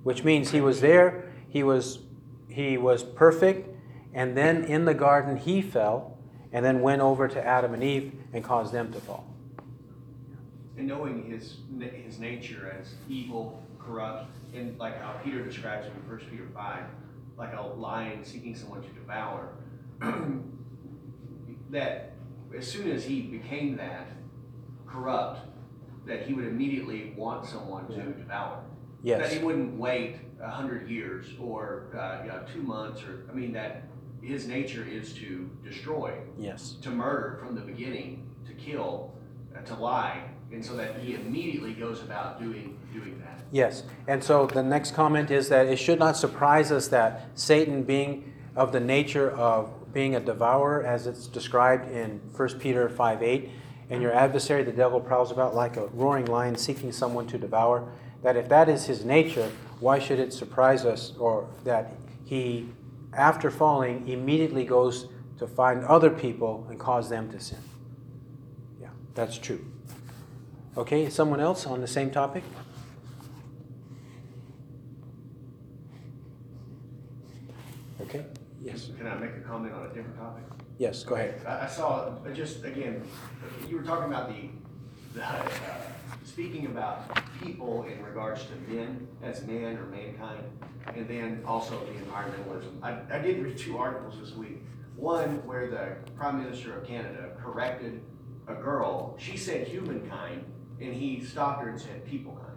which 0.03 0.24
means 0.24 0.51
he 0.51 0.62
was 0.62 0.81
there, 0.81 1.31
he 1.50 1.63
was, 1.63 2.00
he 2.47 2.77
was 2.77 3.03
perfect, 3.03 3.69
and 4.13 4.38
then 4.38 4.63
in 4.63 4.85
the 4.85 4.93
garden 4.93 5.38
he 5.38 5.62
fell, 5.62 6.17
and 6.53 6.63
then 6.63 6.81
went 6.81 7.01
over 7.01 7.27
to 7.27 7.43
Adam 7.45 7.74
and 7.74 7.83
Eve 7.83 8.13
and 8.31 8.43
caused 8.43 8.71
them 8.71 8.91
to 8.93 9.00
fall. 9.00 9.25
And 10.77 10.88
knowing 10.88 11.24
his, 11.29 11.57
his 12.05 12.19
nature 12.19 12.75
as 12.79 12.93
evil, 13.09 13.62
corrupt, 13.86 14.30
and 14.54 14.77
like 14.80 15.00
how 15.01 15.13
Peter 15.24 15.44
describes 15.44 15.86
him 15.86 15.94
in 15.96 16.10
First 16.10 16.30
Peter 16.30 16.48
five, 16.54 16.86
like 17.38 17.54
a 17.54 17.62
lion 17.62 18.24
seeking 18.24 18.56
someone 18.56 18.82
to 18.82 18.89
devour, 18.89 19.50
that 21.70 22.13
as 22.58 22.68
soon 22.70 22.89
as 22.92 23.04
he 23.04 23.22
became 23.22 23.75
that 23.77 24.08
corrupt, 24.88 25.42
that 26.06 26.22
he 26.24 26.34
would 26.34 26.46
immediately 26.46 27.13
want 27.18 27.46
someone 27.46 27.88
to 27.88 28.01
devour. 28.13 28.63
That 29.04 29.34
he 29.34 29.39
wouldn't 29.39 29.77
wait 29.77 30.18
a 30.42 30.50
hundred 30.50 30.89
years 30.89 31.27
or, 31.39 31.88
uh, 31.98 32.24
you 32.24 32.30
know, 32.32 32.44
two 32.51 32.62
months 32.62 33.01
or, 33.04 33.25
I 33.30 33.34
mean, 33.34 33.51
that 33.54 33.84
his 34.22 34.48
nature 34.48 34.84
is 34.84 35.13
to 35.15 35.50
destroy, 35.63 36.13
Yes. 36.38 36.77
to 36.82 36.89
murder 36.89 37.38
from 37.39 37.56
the 37.56 37.62
beginning, 37.62 38.27
to 38.48 38.54
kill, 38.54 39.13
uh, 39.56 39.62
to 39.62 39.75
lie. 39.75 40.24
And 40.51 40.63
so 40.63 40.75
that 40.75 40.99
he 40.99 41.15
immediately 41.15 41.73
goes 41.73 42.01
about 42.01 42.39
doing, 42.39 42.77
doing 42.93 43.19
that. 43.19 43.41
Yes. 43.51 43.83
And 44.07 44.23
so 44.23 44.45
the 44.45 44.63
next 44.63 44.93
comment 44.93 45.31
is 45.31 45.49
that 45.49 45.67
it 45.67 45.77
should 45.77 45.99
not 45.99 46.15
surprise 46.15 46.71
us 46.71 46.87
that 46.89 47.27
Satan, 47.35 47.83
being 47.83 48.33
of 48.55 48.71
the 48.71 48.79
nature 48.79 49.31
of 49.31 49.93
being 49.93 50.15
a 50.15 50.19
devourer, 50.19 50.85
as 50.85 51.07
it's 51.07 51.27
described 51.27 51.91
in 51.91 52.19
1 52.35 52.59
Peter 52.59 52.89
5 52.89 53.23
8, 53.23 53.49
and 53.89 54.01
your 54.01 54.13
adversary, 54.13 54.63
the 54.63 54.71
devil, 54.71 54.99
prowls 54.99 55.31
about 55.31 55.55
like 55.55 55.77
a 55.77 55.87
roaring 55.87 56.25
lion 56.25 56.55
seeking 56.55 56.91
someone 56.91 57.27
to 57.27 57.37
devour, 57.37 57.91
that 58.23 58.35
if 58.35 58.49
that 58.49 58.69
is 58.69 58.85
his 58.85 59.05
nature, 59.05 59.51
why 59.79 59.99
should 59.99 60.19
it 60.19 60.33
surprise 60.33 60.85
us 60.85 61.13
or 61.17 61.47
that 61.63 61.93
he, 62.25 62.67
after 63.13 63.51
falling, 63.51 64.07
immediately 64.07 64.65
goes 64.65 65.07
to 65.37 65.45
find 65.47 65.83
other 65.85 66.09
people 66.09 66.65
and 66.69 66.79
cause 66.79 67.09
them 67.09 67.29
to 67.31 67.39
sin? 67.39 67.59
Yeah, 68.81 68.89
that's 69.13 69.37
true. 69.37 69.63
Okay, 70.77 71.10
someone 71.10 71.39
else 71.39 71.65
on 71.65 71.79
the 71.79 71.88
same 71.88 72.12
topic? 72.12 72.44
Okay, 78.01 78.25
yes, 78.62 78.89
Can 78.98 79.08
I 79.08 79.15
make 79.15 79.32
a 79.32 79.39
comment 79.39 79.74
on 79.74 79.86
a 79.86 79.88
different 79.88 80.17
topic? 80.17 80.44
yes, 80.77 81.03
go 81.03 81.15
ahead. 81.15 81.41
I, 81.48 81.63
I 81.63 81.67
saw, 81.67 82.17
uh, 82.25 82.29
just 82.34 82.65
again, 82.65 83.01
you 83.70 83.77
were 83.77 83.84
talking 83.84 84.12
about 84.13 84.27
the, 84.27 84.50
the, 85.13 85.25
uh, 85.25 85.48
speaking 86.25 86.65
about 86.65 87.10
people 87.41 87.84
in 87.84 88.03
regards 88.03 88.46
to 88.46 88.74
men, 88.74 89.08
as 89.24 89.46
man 89.48 89.77
or 89.77 89.86
mankind, 89.86 90.44
and 90.94 91.08
then 91.08 91.41
also 91.48 91.79
the 91.86 91.94
environmentalism. 91.94 92.84
I, 92.84 93.00
I 93.10 93.20
did 93.20 93.41
read 93.41 93.58
two 93.58 93.77
articles 93.77 94.20
this 94.20 94.36
week. 94.36 94.62
One 94.98 95.46
where 95.48 95.70
the 95.70 96.12
Prime 96.17 96.44
Minister 96.44 96.77
of 96.77 96.86
Canada 96.86 97.32
corrected 97.41 98.01
a 98.48 98.55
girl, 98.55 99.15
she 99.17 99.38
said 99.38 99.67
humankind, 99.67 100.44
and 100.79 100.94
he 100.94 101.24
stopped 101.24 101.63
her 101.63 101.70
and 101.70 101.79
said 101.79 102.05
people 102.05 102.34
kind. 102.34 102.51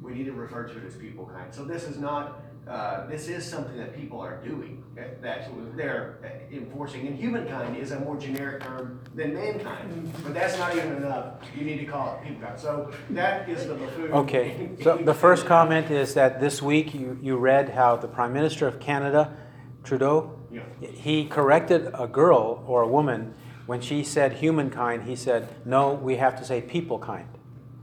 We 0.00 0.14
need 0.14 0.24
to 0.26 0.32
refer 0.32 0.64
to 0.68 0.76
it 0.78 0.84
as 0.86 0.94
people 0.94 1.26
kind. 1.26 1.52
So 1.52 1.64
this 1.64 1.84
is 1.84 1.98
not, 1.98 2.40
uh, 2.68 3.06
this 3.06 3.28
is 3.28 3.48
something 3.48 3.76
that 3.76 3.96
people 3.96 4.20
are 4.20 4.40
doing, 4.44 4.84
that, 4.94 5.20
that 5.22 5.50
they're 5.76 6.18
enforcing. 6.52 7.06
And 7.08 7.16
humankind 7.18 7.76
is 7.76 7.90
a 7.90 7.98
more 8.00 8.16
generic 8.16 8.62
term 8.62 9.00
than 9.14 9.34
mankind, 9.34 10.12
but 10.22 10.34
that's 10.34 10.56
not 10.56 10.76
even 10.76 10.96
enough. 10.96 11.34
You 11.56 11.64
need 11.64 11.78
to 11.78 11.84
call 11.84 12.20
it 12.22 12.28
peoplekind. 12.28 12.60
So 12.60 12.92
that 13.10 13.48
is 13.48 13.66
the 13.66 13.74
buffoon. 13.74 14.12
Okay, 14.12 14.70
so 14.82 14.96
the 14.96 15.14
first 15.14 15.46
comment 15.46 15.90
is 15.90 16.14
that 16.14 16.40
this 16.40 16.62
week 16.62 16.94
you, 16.94 17.18
you 17.20 17.36
read 17.36 17.70
how 17.70 17.96
the 17.96 18.08
Prime 18.08 18.32
Minister 18.32 18.68
of 18.68 18.78
Canada, 18.80 19.36
Trudeau, 19.82 20.38
Yeah. 20.50 20.62
he 20.80 21.26
corrected 21.26 21.90
a 21.94 22.06
girl 22.06 22.64
or 22.66 22.82
a 22.82 22.88
woman 22.88 23.34
when 23.66 23.82
she 23.82 24.02
said 24.02 24.34
humankind, 24.34 25.02
he 25.02 25.14
said, 25.14 25.48
no, 25.66 25.92
we 25.92 26.16
have 26.16 26.38
to 26.38 26.44
say 26.44 26.62
people 26.62 26.98
kind. 26.98 27.28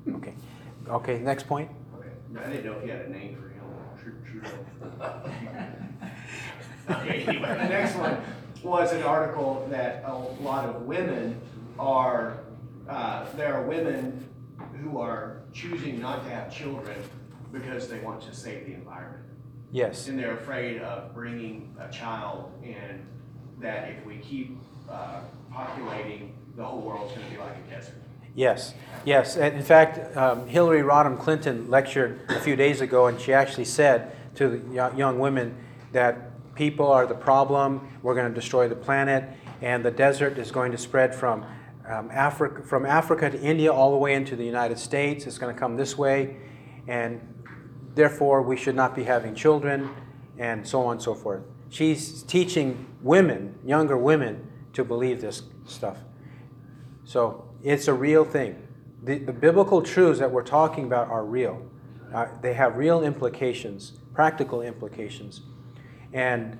Okay, 0.07 0.33
okay, 0.87 1.19
next 1.19 1.47
point? 1.47 1.69
Okay. 1.97 2.09
I 2.39 2.49
didn't 2.49 2.65
know 2.65 2.73
if 2.73 2.85
you 2.85 2.91
had 2.91 3.01
a 3.01 3.09
name 3.09 3.35
for 3.35 3.49
him, 3.49 3.65
Okay, 6.89 7.25
anyway, 7.25 7.49
the 7.49 7.69
next 7.69 7.95
one 7.95 8.17
was 8.63 8.91
an 8.93 9.01
article 9.01 9.67
that 9.71 10.03
a 10.05 10.15
lot 10.15 10.65
of 10.65 10.83
women 10.83 11.39
are, 11.79 12.37
uh, 12.87 13.25
there 13.35 13.55
are 13.55 13.63
women 13.63 14.27
who 14.81 14.99
are 14.99 15.41
choosing 15.53 15.99
not 15.99 16.23
to 16.23 16.29
have 16.29 16.53
children 16.53 16.95
because 17.51 17.87
they 17.87 17.99
want 17.99 18.21
to 18.21 18.35
save 18.35 18.65
the 18.67 18.73
environment. 18.73 19.23
Yes, 19.71 20.07
And 20.07 20.17
they're 20.19 20.37
afraid 20.37 20.81
of 20.81 21.13
bringing 21.13 21.75
a 21.79 21.91
child 21.91 22.51
and 22.63 23.05
that 23.59 23.89
if 23.89 24.05
we 24.05 24.17
keep, 24.17 24.57
uh, 24.89 25.21
populating, 25.51 26.35
the 26.55 26.63
whole 26.63 26.81
world's 26.81 27.13
gonna 27.13 27.29
be 27.29 27.37
like 27.37 27.55
a 27.67 27.71
desert. 27.71 27.95
Yes, 28.35 28.73
yes. 29.05 29.37
And 29.37 29.55
in 29.55 29.63
fact, 29.63 30.15
um, 30.15 30.47
Hillary 30.47 30.81
Rodham 30.81 31.19
Clinton 31.19 31.69
lectured 31.69 32.19
a 32.29 32.39
few 32.39 32.55
days 32.55 32.81
ago, 32.81 33.07
and 33.07 33.19
she 33.19 33.33
actually 33.33 33.65
said 33.65 34.15
to 34.35 34.49
the 34.49 34.73
young 34.95 35.17
women 35.17 35.57
that 35.93 36.53
people 36.55 36.87
are 36.87 37.05
the 37.05 37.15
problem, 37.15 37.87
we're 38.01 38.15
going 38.15 38.27
to 38.27 38.33
destroy 38.33 38.67
the 38.67 38.75
planet, 38.75 39.29
and 39.61 39.83
the 39.83 39.91
desert 39.91 40.37
is 40.37 40.51
going 40.51 40.71
to 40.71 40.77
spread 40.77 41.15
from 41.15 41.45
um, 41.87 42.09
Africa, 42.11 42.61
from 42.63 42.85
Africa 42.85 43.29
to 43.29 43.41
India 43.41 43.71
all 43.71 43.91
the 43.91 43.97
way 43.97 44.13
into 44.13 44.35
the 44.35 44.45
United 44.45 44.79
States. 44.79 45.27
It's 45.27 45.37
going 45.37 45.53
to 45.53 45.59
come 45.59 45.77
this 45.77 45.97
way, 45.97 46.37
and 46.87 47.21
therefore 47.93 48.41
we 48.41 48.57
should 48.57 48.75
not 48.75 48.95
be 48.95 49.03
having 49.03 49.35
children, 49.35 49.89
and 50.37 50.67
so 50.67 50.81
on 50.83 50.93
and 50.93 51.01
so 51.01 51.13
forth. 51.13 51.43
She's 51.69 52.23
teaching 52.23 52.87
women, 53.01 53.55
younger 53.65 53.97
women, 53.97 54.51
to 54.73 54.83
believe 54.83 55.21
this 55.21 55.43
stuff. 55.65 55.97
So 57.03 57.44
it's 57.65 57.87
a 57.87 57.93
real 57.93 58.23
thing. 58.23 58.61
The, 59.03 59.17
the 59.17 59.33
biblical 59.33 59.81
truths 59.81 60.19
that 60.19 60.31
we're 60.31 60.43
talking 60.43 60.85
about 60.85 61.09
are 61.09 61.25
real. 61.25 61.65
Uh, 62.13 62.27
they 62.41 62.53
have 62.53 62.77
real 62.77 63.03
implications, 63.03 63.93
practical 64.13 64.61
implications. 64.61 65.41
And 66.13 66.59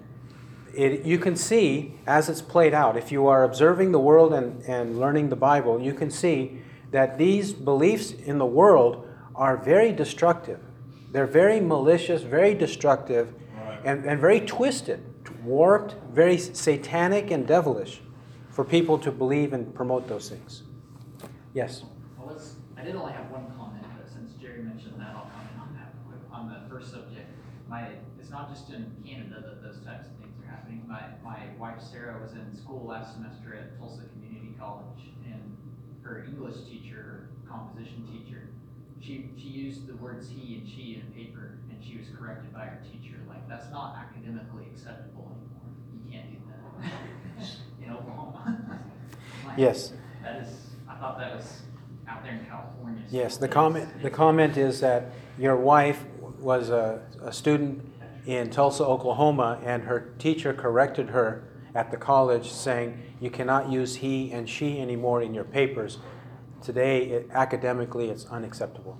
it, 0.74 1.05
you 1.05 1.19
can 1.19 1.35
see 1.35 1.93
as 2.07 2.27
it's 2.27 2.41
played 2.41 2.74
out, 2.74 2.97
if 2.97 3.12
you 3.12 3.27
are 3.27 3.43
observing 3.43 3.91
the 3.91 4.00
world 4.00 4.33
and, 4.33 4.63
and 4.63 5.00
learning 5.00 5.29
the 5.29 5.35
Bible, 5.35 5.79
you 5.79 5.93
can 5.93 6.09
see 6.09 6.59
that 6.89 7.19
these 7.19 7.53
beliefs 7.53 8.12
in 8.12 8.39
the 8.39 8.45
world 8.45 9.07
are 9.35 9.57
very 9.57 9.91
destructive. 9.91 10.59
They're 11.12 11.27
very 11.27 11.59
malicious, 11.59 12.24
very 12.24 12.55
destructive, 12.55 13.33
and, 13.83 14.05
and 14.05 14.19
very 14.19 14.39
twisted, 14.39 15.03
warped, 15.43 15.95
very 16.12 16.39
satanic 16.39 17.29
and 17.29 17.45
devilish 17.45 18.01
for 18.50 18.65
people 18.65 18.97
to 19.00 19.12
believe 19.12 19.53
and 19.53 19.74
promote 19.75 20.07
those 20.07 20.29
things. 20.29 20.63
Yes. 21.55 21.85
Well, 22.19 22.35
let's, 22.35 22.55
I 22.75 22.83
did 22.83 22.97
only 22.97 23.13
have 23.13 23.31
one 23.31 23.47
comment, 23.55 23.88
but 23.95 24.12
since 24.12 24.33
Jerry 24.43 24.59
mentioned 24.62 25.00
that, 25.00 25.15
I'll 25.15 25.31
comment 25.31 25.55
on 25.55 25.71
that 25.79 25.95
quick. 26.03 26.19
On 26.27 26.51
the 26.51 26.67
first 26.67 26.91
subject, 26.91 27.31
my, 27.69 27.95
it's 28.19 28.29
not 28.29 28.51
just 28.51 28.69
in 28.75 28.91
Canada 29.07 29.39
that 29.39 29.63
those 29.63 29.79
types 29.88 30.12
of 30.12 30.19
things 30.19 30.35
are 30.43 30.51
happening. 30.51 30.83
My, 30.83 31.15
my 31.24 31.47
wife 31.57 31.79
Sarah 31.79 32.19
was 32.21 32.33
in 32.33 32.43
school 32.53 32.85
last 32.85 33.15
semester 33.15 33.55
at 33.55 33.79
Tulsa 33.79 34.03
Community 34.12 34.51
College, 34.59 35.15
and 35.24 35.39
her 36.03 36.25
English 36.27 36.59
teacher, 36.67 37.29
composition 37.47 38.03
teacher, 38.12 38.51
she, 39.00 39.31
she 39.39 39.47
used 39.47 39.88
the 39.88 39.95
words 39.95 40.27
he 40.27 40.59
and 40.59 40.67
she 40.67 41.00
in 41.00 41.07
a 41.07 41.12
paper, 41.15 41.55
and 41.71 41.79
she 41.79 41.95
was 41.97 42.07
corrected 42.19 42.51
by 42.51 42.67
her 42.67 42.83
teacher, 42.83 43.15
like, 43.29 43.47
that's 43.47 43.71
not 43.71 43.95
academically 43.95 44.67
acceptable 44.75 45.31
anymore. 45.31 45.71
You 46.03 46.12
can't 46.12 46.35
do 46.35 46.38
that 46.51 47.47
in 47.88 47.95
Oklahoma. 47.95 48.81
Like, 49.45 49.59
Yes. 49.59 49.93
That 50.24 50.41
is, 50.41 50.64
I 50.95 50.99
thought 50.99 51.17
that 51.19 51.35
was 51.35 51.61
out 52.07 52.23
there 52.23 52.33
in 52.33 52.45
California. 52.45 53.01
so 53.09 53.15
Yes, 53.17 53.37
the 53.37 53.45
it's- 53.45 53.53
comment, 53.53 54.01
the 54.01 54.09
comment 54.09 54.57
is 54.57 54.79
that 54.81 55.11
your 55.37 55.55
wife 55.57 56.03
was 56.39 56.69
a, 56.69 57.01
a 57.21 57.33
student 57.33 57.91
in 58.25 58.49
Tulsa, 58.49 58.83
Oklahoma, 58.85 59.59
and 59.63 59.83
her 59.83 60.13
teacher 60.19 60.53
corrected 60.53 61.09
her 61.09 61.43
at 61.75 61.91
the 61.91 61.97
college 61.97 62.49
saying, 62.51 63.01
you 63.19 63.29
cannot 63.29 63.69
use 63.69 63.95
he 63.97 64.31
and 64.31 64.49
she 64.49 64.79
anymore 64.79 65.21
in 65.21 65.33
your 65.33 65.43
papers. 65.43 65.99
Today, 66.61 67.03
it- 67.05 67.29
academically, 67.33 68.09
it's 68.09 68.25
unacceptable, 68.27 68.97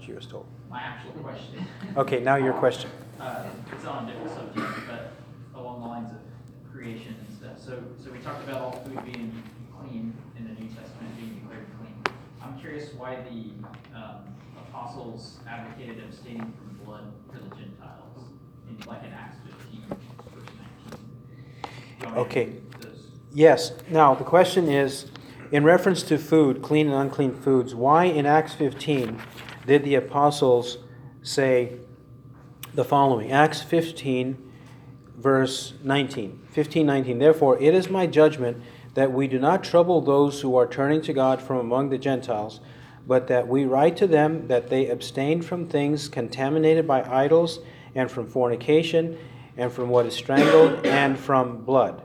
she 0.00 0.12
was 0.12 0.26
told. 0.26 0.46
My 0.70 0.80
actual 0.80 1.12
question, 1.22 1.64
Okay, 1.96 2.20
now 2.20 2.36
your 2.36 2.52
question. 2.54 2.90
uh, 3.20 3.44
it's 3.72 3.84
on 3.86 4.08
a 4.08 4.12
different 4.12 4.30
subject, 4.34 4.86
but 4.88 5.12
along 5.58 5.80
the 5.82 5.86
lines 5.88 6.10
of 6.10 6.18
creation 6.72 7.16
and 7.26 7.36
stuff. 7.38 7.58
So, 7.58 7.82
so 8.04 8.10
we 8.12 8.18
talked 8.18 8.46
about 8.48 8.60
all 8.60 8.72
food 8.84 9.04
being 9.04 9.42
clean 9.80 10.12
in 10.36 10.44
the 10.44 10.52
New 10.60 10.68
Testament, 10.68 11.16
being 11.16 11.38
declared 11.40 11.66
clean. 11.78 11.94
I'm 12.42 12.53
curious 12.64 12.94
why 12.94 13.16
the, 13.16 13.50
um, 13.94 14.24
apostles 14.56 15.38
advocated 15.46 16.02
abstaining 16.02 16.52
from 16.58 16.80
blood 16.84 17.12
for 17.30 17.38
the 17.38 17.54
Gentiles, 17.54 18.30
in, 18.68 18.86
like 18.86 19.04
in 19.04 19.12
Acts 19.12 19.36
fifteen, 19.44 19.84
verse 20.34 20.48
nineteen. 20.56 21.10
Do 22.00 22.06
you 22.06 22.06
want 22.06 22.16
me 22.16 22.16
to 22.16 22.20
Okay. 22.20 22.52
Yes. 23.34 23.72
Now, 23.90 24.14
the 24.14 24.24
question 24.24 24.68
is, 24.68 25.10
in 25.50 25.62
reference 25.64 26.02
to 26.04 26.16
food, 26.16 26.62
clean 26.62 26.86
and 26.86 26.94
unclean 26.94 27.34
foods, 27.34 27.74
why 27.74 28.04
in 28.04 28.26
Acts 28.26 28.54
15 28.54 29.20
did 29.66 29.84
the 29.84 29.96
apostles 29.96 30.78
say 31.22 31.76
the 32.72 32.84
following? 32.84 33.32
Acts 33.32 33.60
15, 33.60 34.38
verse 35.16 35.74
19. 35.82 36.46
15, 36.50 36.86
19. 36.86 37.18
Therefore, 37.18 37.60
it 37.60 37.74
is 37.74 37.90
my 37.90 38.06
judgment 38.06 38.62
that 38.94 39.12
we 39.12 39.28
do 39.28 39.38
not 39.38 39.64
trouble 39.64 40.00
those 40.00 40.40
who 40.40 40.56
are 40.56 40.66
turning 40.66 41.02
to 41.02 41.12
God 41.12 41.42
from 41.42 41.58
among 41.58 41.90
the 41.90 41.98
Gentiles, 41.98 42.60
but 43.06 43.26
that 43.26 43.46
we 43.46 43.64
write 43.64 43.96
to 43.98 44.06
them 44.06 44.46
that 44.48 44.68
they 44.68 44.88
abstain 44.88 45.42
from 45.42 45.66
things 45.66 46.08
contaminated 46.08 46.86
by 46.86 47.02
idols, 47.02 47.60
and 47.94 48.10
from 48.10 48.26
fornication, 48.26 49.18
and 49.56 49.72
from 49.72 49.88
what 49.88 50.06
is 50.06 50.14
strangled, 50.14 50.84
and 50.86 51.18
from 51.18 51.64
blood. 51.64 52.02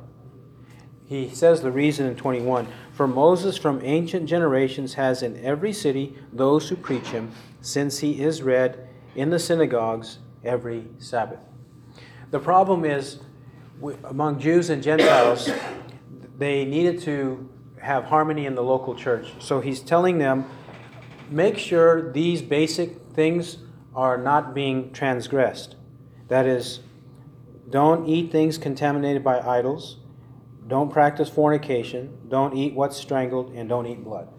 He 1.06 1.30
says 1.30 1.62
the 1.62 1.72
reason 1.72 2.06
in 2.06 2.16
21 2.16 2.68
For 2.92 3.08
Moses 3.08 3.58
from 3.58 3.82
ancient 3.84 4.28
generations 4.28 4.94
has 4.94 5.24
in 5.24 5.44
every 5.44 5.74
city 5.74 6.16
those 6.32 6.70
who 6.70 6.76
preach 6.76 7.08
him, 7.08 7.32
since 7.62 8.00
he 8.00 8.22
is 8.22 8.44
read 8.44 8.88
in 9.16 9.32
the 9.32 9.40
synagogues 9.40 10.20
every 10.44 10.88
Sabbath. 11.00 11.40
The 12.30 12.40
problem 12.40 12.86
is, 12.86 13.20
among 14.04 14.40
Jews 14.40 14.70
and 14.70 14.84
Gentiles, 14.84 15.50
they 16.40 16.64
needed 16.64 17.02
to 17.02 17.50
have 17.82 18.06
harmony 18.06 18.46
in 18.46 18.56
the 18.56 18.64
local 18.64 18.96
church. 18.96 19.34
So 19.40 19.60
he's 19.60 19.82
telling 19.82 20.18
them, 20.18 20.46
make 21.30 21.58
sure 21.58 22.12
these 22.12 22.42
basic 22.42 22.98
things 23.14 23.58
are 23.94 24.18
not 24.18 24.54
being 24.54 24.92
transgressed. 24.94 25.76
That 26.30 26.46
is, 26.46 26.80
don't 27.70 28.08
eat 28.08 28.32
things 28.32 28.58
contaminated 28.58 29.24
by 29.24 29.40
idols, 29.40 29.98
don't 30.68 30.92
practice 30.92 31.30
fornication, 31.30 32.18
don't 32.30 32.56
eat 32.56 32.74
what's 32.74 32.96
strangled, 32.96 33.54
and 33.54 33.68
don't 33.68 33.86
eat 33.86 34.04
blood. 34.04 34.30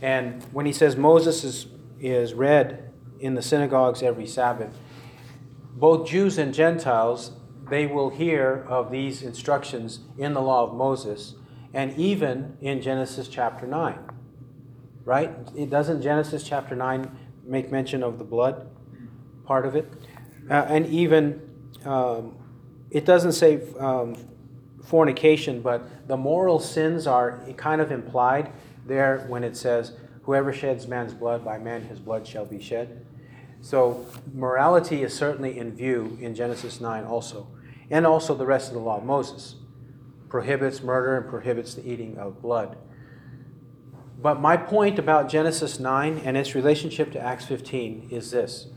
And 0.00 0.42
when 0.52 0.66
he 0.66 0.72
says 0.72 0.96
Moses 0.96 1.44
is, 1.44 1.66
is 2.00 2.34
read 2.34 2.92
in 3.20 3.34
the 3.34 3.42
synagogues 3.42 4.02
every 4.02 4.26
Sabbath, 4.26 4.76
both 5.74 6.08
Jews 6.08 6.38
and 6.38 6.52
Gentiles, 6.52 7.32
they 7.72 7.86
will 7.86 8.10
hear 8.10 8.66
of 8.68 8.90
these 8.90 9.22
instructions 9.22 10.00
in 10.18 10.34
the 10.34 10.42
law 10.42 10.62
of 10.62 10.74
Moses 10.74 11.36
and 11.72 11.96
even 11.96 12.54
in 12.60 12.82
Genesis 12.82 13.28
chapter 13.28 13.66
9. 13.66 13.98
Right? 15.06 15.30
It 15.56 15.70
doesn't 15.70 16.02
Genesis 16.02 16.42
chapter 16.42 16.76
9 16.76 17.10
make 17.46 17.72
mention 17.72 18.02
of 18.02 18.18
the 18.18 18.24
blood 18.24 18.68
part 19.46 19.64
of 19.64 19.74
it? 19.74 19.90
Uh, 20.50 20.66
and 20.68 20.86
even, 20.88 21.40
um, 21.86 22.36
it 22.90 23.06
doesn't 23.06 23.32
say 23.32 23.62
um, 23.78 24.16
fornication, 24.84 25.62
but 25.62 26.06
the 26.06 26.16
moral 26.18 26.60
sins 26.60 27.06
are 27.06 27.40
kind 27.56 27.80
of 27.80 27.90
implied 27.90 28.52
there 28.84 29.24
when 29.28 29.42
it 29.42 29.56
says, 29.56 29.92
Whoever 30.24 30.52
sheds 30.52 30.86
man's 30.86 31.14
blood, 31.14 31.42
by 31.42 31.56
man 31.56 31.80
his 31.84 31.98
blood 31.98 32.26
shall 32.26 32.44
be 32.44 32.60
shed. 32.60 33.06
So 33.62 34.04
morality 34.34 35.02
is 35.02 35.14
certainly 35.14 35.58
in 35.58 35.74
view 35.74 36.18
in 36.20 36.34
Genesis 36.34 36.78
9 36.78 37.04
also. 37.04 37.48
And 37.92 38.06
also 38.06 38.34
the 38.34 38.46
rest 38.46 38.68
of 38.68 38.74
the 38.74 38.80
law 38.80 38.96
of 38.96 39.04
Moses 39.04 39.56
prohibits 40.30 40.82
murder 40.82 41.18
and 41.18 41.28
prohibits 41.28 41.74
the 41.74 41.86
eating 41.86 42.16
of 42.16 42.40
blood. 42.40 42.78
But 44.18 44.40
my 44.40 44.56
point 44.56 44.98
about 44.98 45.28
Genesis 45.28 45.78
9 45.78 46.22
and 46.24 46.36
its 46.36 46.54
relationship 46.54 47.12
to 47.12 47.20
Acts 47.20 47.44
15 47.44 48.08
is 48.10 48.30
this 48.30 48.68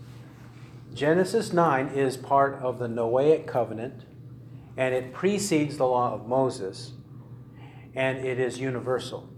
Genesis 0.94 1.54
9 1.54 1.88
is 1.90 2.18
part 2.18 2.56
of 2.56 2.78
the 2.78 2.88
Noahic 2.88 3.48
covenant, 3.48 4.04
and 4.76 4.94
it 4.94 5.14
precedes 5.14 5.78
the 5.78 5.86
law 5.86 6.14
of 6.14 6.28
Moses, 6.28 6.92
and 7.94 8.18
it 8.18 8.38
is 8.38 8.60
universal. 8.60 9.30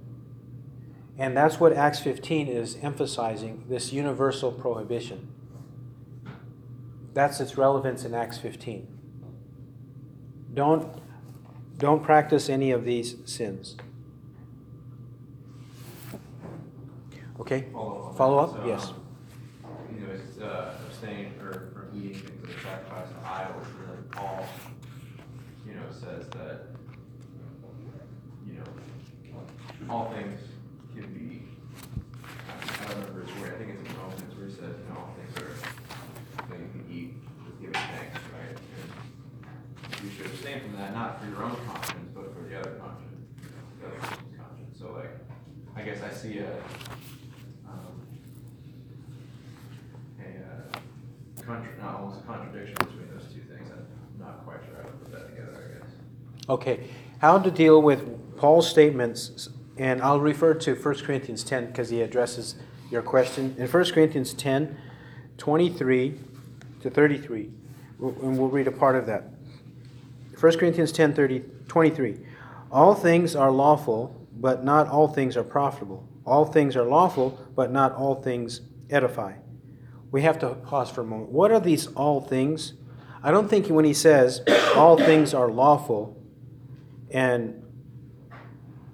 And 1.19 1.37
that's 1.37 1.59
what 1.59 1.73
Acts 1.73 1.99
15 1.99 2.47
is 2.47 2.77
emphasizing 2.81 3.65
this 3.69 3.93
universal 3.93 4.51
prohibition. 4.51 5.27
That's 7.13 7.39
its 7.39 7.57
relevance 7.57 8.05
in 8.05 8.15
Acts 8.15 8.39
15. 8.39 8.96
Don't, 10.57 10.89
don't 11.77 12.01
practice 12.03 12.49
any 12.49 12.71
of 12.71 12.83
these 12.83 13.15
sins. 13.25 13.75
Okay? 17.39 17.67
Follow 17.71 18.09
up. 18.09 18.17
Follow 18.17 18.37
up? 18.39 18.49
So, 18.53 18.65
Yes. 18.65 18.87
um, 18.89 18.95
You 19.93 20.07
know, 20.07 20.13
it's, 20.13 20.39
uh, 20.39 20.73
abstain 20.87 21.33
or 21.43 21.69
from 21.73 21.89
eating 21.93 22.15
things 22.21 22.41
that 22.41 22.49
are 22.49 22.61
sacrificed 22.63 23.11
to 23.11 23.29
idols, 23.29 23.67
and 23.81 23.89
then 23.89 24.03
Paul, 24.09 24.45
you 25.63 25.73
know, 25.75 25.85
says 25.91 26.27
that, 26.29 26.69
you 28.47 28.53
know, 28.57 29.93
all 29.93 30.11
things 30.11 30.39
can 30.95 31.13
be, 31.13 31.43
I 32.49 32.87
don't 32.87 32.97
remember 33.01 33.21
his 33.21 33.35
word, 33.39 33.53
I 33.53 33.57
think 33.63 33.77
it's 33.79 33.87
in 33.91 33.95
Romans 33.95 34.35
where 34.35 34.47
he 34.47 34.53
says, 34.53 34.73
you 34.81 34.89
know, 34.91 34.99
all 35.01 35.13
things 35.21 35.37
are, 35.37 35.53
that 36.49 36.59
you 36.59 36.69
can 36.73 36.85
eat 36.91 37.13
with 37.45 37.61
giving 37.61 37.73
thanks, 37.75 38.17
right? 38.33 38.57
And 38.57 40.03
You 40.03 40.11
should 40.11 40.27
abstain 40.27 40.61
from 40.61 40.76
that, 40.87 40.95
not 40.95 41.21
for 41.21 41.29
your 41.29 41.43
own 41.43 41.55
conscience, 41.67 42.11
but 42.13 42.33
for 42.33 42.41
the 42.47 42.59
other 42.59 42.71
conscience, 42.71 43.25
the 43.79 43.87
other 43.87 43.95
person's 43.97 44.37
conscience. 44.37 44.79
So 44.79 44.91
like, 44.93 45.11
I 45.75 45.81
guess 45.81 46.01
I 46.01 46.09
see 46.09 46.39
a, 46.39 46.51
um, 47.67 48.07
a, 50.19 50.23
uh, 50.23 51.43
contra, 51.45 51.71
not 51.81 51.95
almost 51.95 52.21
a 52.21 52.23
contradiction 52.23 52.75
between 52.79 53.09
those 53.13 53.25
two 53.33 53.41
things. 53.41 53.69
I'm 53.71 54.19
not 54.19 54.45
quite 54.45 54.59
sure 54.65 54.75
how 54.81 54.87
to 54.87 54.95
put 54.95 55.11
that 55.11 55.29
together, 55.29 55.51
I 55.57 55.79
guess. 55.79 55.91
Okay. 56.49 56.79
How 57.19 57.39
to 57.39 57.49
deal 57.49 57.81
with 57.81 58.37
Paul's 58.37 58.69
statements, 58.69 59.49
and 59.77 60.01
I'll 60.01 60.19
refer 60.19 60.53
to 60.53 60.75
1 60.75 60.95
Corinthians 60.99 61.43
10 61.43 61.67
because 61.67 61.89
he 61.89 62.01
addresses 62.01 62.55
your 62.91 63.01
question. 63.01 63.55
In 63.57 63.67
1 63.67 63.85
Corinthians 63.91 64.33
10, 64.35 64.77
23 65.37 66.19
to 66.81 66.89
33, 66.91 67.49
and 67.99 68.37
we'll 68.37 68.49
read 68.49 68.67
a 68.67 68.71
part 68.71 68.95
of 68.95 69.07
that. 69.07 69.36
1 70.39 70.57
Corinthians 70.57 70.91
10, 70.91 71.13
30, 71.13 71.43
23. 71.67 72.17
All 72.71 72.93
things 72.93 73.35
are 73.35 73.51
lawful, 73.51 74.15
but 74.33 74.63
not 74.63 74.87
all 74.87 75.07
things 75.07 75.35
are 75.35 75.43
profitable. 75.43 76.07
All 76.25 76.45
things 76.45 76.75
are 76.75 76.83
lawful, 76.83 77.39
but 77.55 77.71
not 77.71 77.93
all 77.93 78.21
things 78.21 78.61
edify. 78.89 79.33
We 80.11 80.21
have 80.21 80.37
to 80.39 80.49
pause 80.49 80.91
for 80.91 81.01
a 81.01 81.05
moment. 81.05 81.31
What 81.31 81.51
are 81.51 81.59
these 81.59 81.87
all 81.87 82.21
things? 82.21 82.73
I 83.23 83.31
don't 83.31 83.49
think 83.49 83.67
when 83.67 83.85
he 83.85 83.93
says 83.93 84.41
all 84.75 84.97
things 84.97 85.33
are 85.33 85.49
lawful 85.49 86.15
and 87.09 87.63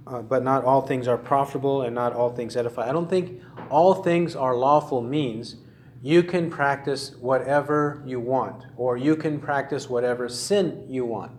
uh, 0.05 0.21
but 0.21 0.43
not 0.43 0.63
all 0.63 0.81
things 0.81 1.07
are 1.07 1.17
profitable 1.17 1.81
and 1.81 1.95
not 1.95 2.13
all 2.13 2.29
things 2.29 2.55
edify. 2.55 2.89
I 2.89 2.91
don't 2.91 3.09
think 3.09 3.41
all 3.69 3.95
things 3.95 4.35
are 4.35 4.55
lawful 4.55 5.01
means 5.01 5.55
you 6.03 6.21
can 6.21 6.51
practice 6.51 7.15
whatever 7.15 8.03
you 8.05 8.19
want 8.19 8.65
or 8.75 8.97
you 8.97 9.15
can 9.15 9.39
practice 9.39 9.89
whatever 9.89 10.27
sin 10.27 10.85
you 10.89 11.05
want. 11.05 11.31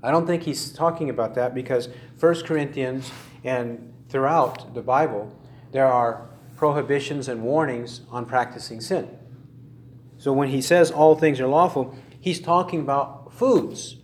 I 0.00 0.12
don't 0.12 0.28
think 0.28 0.44
he's 0.44 0.72
talking 0.72 1.10
about 1.10 1.34
that 1.34 1.52
because 1.52 1.88
1 2.20 2.42
Corinthians 2.44 3.10
and 3.42 3.92
throughout 4.08 4.74
the 4.74 4.80
Bible 4.80 5.36
there 5.72 5.88
are 5.88 6.28
prohibitions 6.56 7.26
and 7.26 7.42
warnings 7.42 8.02
on 8.10 8.26
practicing 8.26 8.80
sin. 8.80 9.10
So 10.18 10.32
when 10.32 10.50
he 10.50 10.62
says 10.62 10.92
all 10.92 11.16
things 11.16 11.40
are 11.40 11.48
lawful, 11.48 11.96
he's 12.20 12.40
talking 12.40 12.78
about 12.78 13.32
foods. 13.32 13.96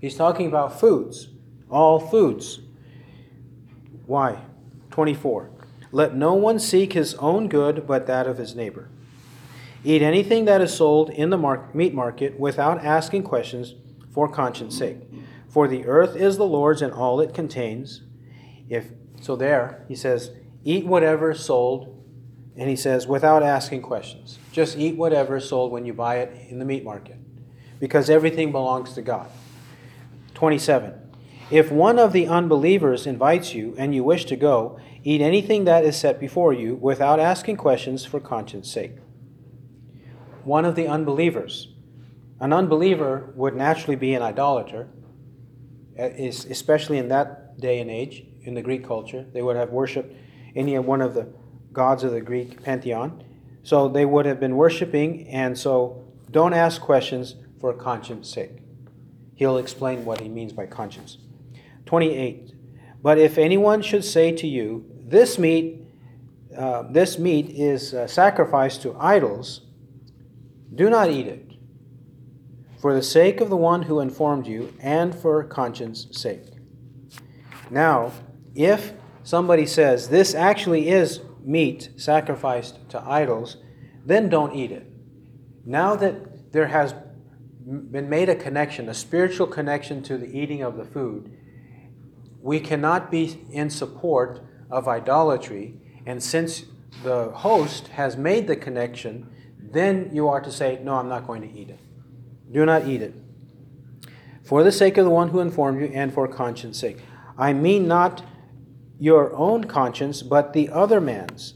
He's 0.00 0.14
talking 0.14 0.46
about 0.46 0.78
foods, 0.78 1.26
all 1.68 1.98
foods. 1.98 2.60
Why? 4.06 4.38
24. 4.92 5.55
Let 5.96 6.14
no 6.14 6.34
one 6.34 6.58
seek 6.58 6.92
his 6.92 7.14
own 7.14 7.48
good 7.48 7.86
but 7.86 8.06
that 8.06 8.26
of 8.26 8.36
his 8.36 8.54
neighbor. 8.54 8.90
Eat 9.82 10.02
anything 10.02 10.44
that 10.44 10.60
is 10.60 10.74
sold 10.74 11.08
in 11.08 11.30
the 11.30 11.38
mar- 11.38 11.70
meat 11.72 11.94
market 11.94 12.38
without 12.38 12.84
asking 12.84 13.22
questions 13.22 13.76
for 14.12 14.28
conscience 14.28 14.76
sake. 14.76 14.98
For 15.48 15.66
the 15.66 15.86
earth 15.86 16.14
is 16.14 16.36
the 16.36 16.44
Lord's 16.44 16.82
and 16.82 16.92
all 16.92 17.18
it 17.22 17.32
contains. 17.32 18.02
If 18.68 18.90
so 19.22 19.36
there, 19.36 19.86
he 19.88 19.94
says, 19.94 20.32
eat 20.64 20.84
whatever 20.84 21.30
is 21.30 21.42
sold 21.42 21.98
and 22.58 22.68
he 22.68 22.76
says, 22.76 23.06
without 23.06 23.42
asking 23.42 23.80
questions. 23.80 24.38
Just 24.52 24.76
eat 24.76 24.98
whatever 24.98 25.36
is 25.36 25.48
sold 25.48 25.72
when 25.72 25.86
you 25.86 25.94
buy 25.94 26.16
it 26.16 26.50
in 26.50 26.58
the 26.58 26.66
meat 26.66 26.84
market. 26.84 27.16
Because 27.80 28.10
everything 28.10 28.52
belongs 28.52 28.92
to 28.92 29.00
God. 29.00 29.30
27. 30.34 30.92
If 31.50 31.70
one 31.70 31.98
of 31.98 32.12
the 32.12 32.26
unbelievers 32.26 33.06
invites 33.06 33.54
you 33.54 33.74
and 33.78 33.94
you 33.94 34.04
wish 34.04 34.26
to 34.26 34.36
go, 34.36 34.78
eat 35.06 35.20
anything 35.20 35.66
that 35.66 35.84
is 35.84 35.96
set 35.96 36.18
before 36.18 36.52
you 36.52 36.74
without 36.74 37.20
asking 37.20 37.56
questions 37.56 38.04
for 38.04 38.18
conscience 38.18 38.68
sake. 38.68 38.96
One 40.42 40.64
of 40.64 40.74
the 40.74 40.88
unbelievers. 40.88 41.68
An 42.40 42.52
unbeliever 42.52 43.32
would 43.36 43.54
naturally 43.54 43.94
be 43.94 44.14
an 44.14 44.22
idolater, 44.22 44.88
uh, 45.96 46.02
especially 46.02 46.98
in 46.98 47.06
that 47.06 47.60
day 47.60 47.78
and 47.78 47.88
age, 47.88 48.24
in 48.42 48.54
the 48.54 48.62
Greek 48.62 48.84
culture. 48.84 49.24
They 49.32 49.42
would 49.42 49.54
have 49.54 49.70
worshiped 49.70 50.12
any 50.56 50.76
one 50.76 51.00
of 51.00 51.14
the 51.14 51.28
gods 51.72 52.02
of 52.02 52.10
the 52.10 52.20
Greek 52.20 52.64
pantheon. 52.64 53.22
So 53.62 53.86
they 53.86 54.04
would 54.04 54.26
have 54.26 54.40
been 54.40 54.56
worshiping, 54.56 55.28
and 55.28 55.56
so 55.56 56.04
don't 56.32 56.52
ask 56.52 56.80
questions 56.80 57.36
for 57.60 57.72
conscience 57.72 58.28
sake. 58.28 58.58
He'll 59.36 59.58
explain 59.58 60.04
what 60.04 60.20
he 60.20 60.28
means 60.28 60.52
by 60.52 60.66
conscience. 60.66 61.18
28. 61.84 62.54
But 63.00 63.18
if 63.18 63.38
anyone 63.38 63.82
should 63.82 64.04
say 64.04 64.32
to 64.32 64.48
you, 64.48 64.95
This 65.08 65.38
meat, 65.38 65.82
uh, 66.58 66.82
this 66.90 67.16
meat 67.16 67.48
is 67.50 67.94
uh, 67.94 68.08
sacrificed 68.08 68.82
to 68.82 68.96
idols, 68.98 69.60
do 70.74 70.90
not 70.90 71.10
eat 71.10 71.28
it, 71.28 71.52
for 72.80 72.92
the 72.92 73.04
sake 73.04 73.40
of 73.40 73.48
the 73.48 73.56
one 73.56 73.82
who 73.82 74.00
informed 74.00 74.48
you, 74.48 74.74
and 74.80 75.14
for 75.14 75.44
conscience 75.44 76.08
sake. 76.10 76.48
Now, 77.70 78.10
if 78.56 78.94
somebody 79.22 79.64
says 79.64 80.08
this 80.08 80.34
actually 80.34 80.88
is 80.88 81.20
meat 81.40 81.90
sacrificed 81.96 82.88
to 82.88 83.00
idols, 83.00 83.58
then 84.04 84.28
don't 84.28 84.56
eat 84.56 84.72
it. 84.72 84.90
Now 85.64 85.94
that 85.94 86.52
there 86.52 86.66
has 86.66 86.96
been 87.64 88.08
made 88.08 88.28
a 88.28 88.34
connection, 88.34 88.88
a 88.88 88.94
spiritual 88.94 89.46
connection 89.46 90.02
to 90.02 90.18
the 90.18 90.36
eating 90.36 90.62
of 90.62 90.76
the 90.76 90.84
food, 90.84 91.30
we 92.40 92.58
cannot 92.58 93.12
be 93.12 93.46
in 93.52 93.70
support 93.70 94.42
of 94.70 94.88
idolatry. 94.88 95.74
And 96.06 96.22
since 96.22 96.64
the 97.02 97.30
host 97.30 97.88
has 97.88 98.16
made 98.16 98.46
the 98.46 98.56
connection, 98.56 99.30
then 99.58 100.10
you 100.12 100.28
are 100.28 100.40
to 100.40 100.50
say, 100.50 100.80
No, 100.82 100.94
I'm 100.94 101.08
not 101.08 101.26
going 101.26 101.42
to 101.42 101.58
eat 101.58 101.70
it. 101.70 101.80
Do 102.50 102.64
not 102.64 102.86
eat 102.86 103.02
it. 103.02 103.14
For 104.44 104.62
the 104.62 104.72
sake 104.72 104.96
of 104.96 105.04
the 105.04 105.10
one 105.10 105.30
who 105.30 105.40
informed 105.40 105.80
you 105.80 105.88
and 105.92 106.12
for 106.14 106.28
conscience 106.28 106.78
sake. 106.78 106.98
I 107.36 107.52
mean 107.52 107.88
not 107.88 108.22
your 108.98 109.34
own 109.34 109.64
conscience, 109.64 110.22
but 110.22 110.52
the 110.52 110.70
other 110.70 111.00
man's. 111.00 111.54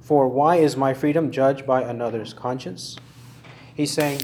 For 0.00 0.28
why 0.28 0.56
is 0.56 0.76
my 0.76 0.92
freedom 0.92 1.30
judged 1.30 1.66
by 1.66 1.82
another's 1.82 2.34
conscience? 2.34 2.96
He's 3.74 3.92
saying, 3.92 4.22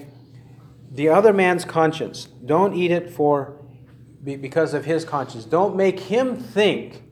the 0.90 1.08
other 1.08 1.32
man's 1.32 1.64
conscience, 1.64 2.26
don't 2.44 2.74
eat 2.74 2.90
it 2.90 3.10
for 3.10 3.60
because 4.24 4.74
of 4.74 4.84
his 4.84 5.04
conscience. 5.04 5.44
Don't 5.44 5.76
make 5.76 6.00
him 6.00 6.36
think 6.36 7.02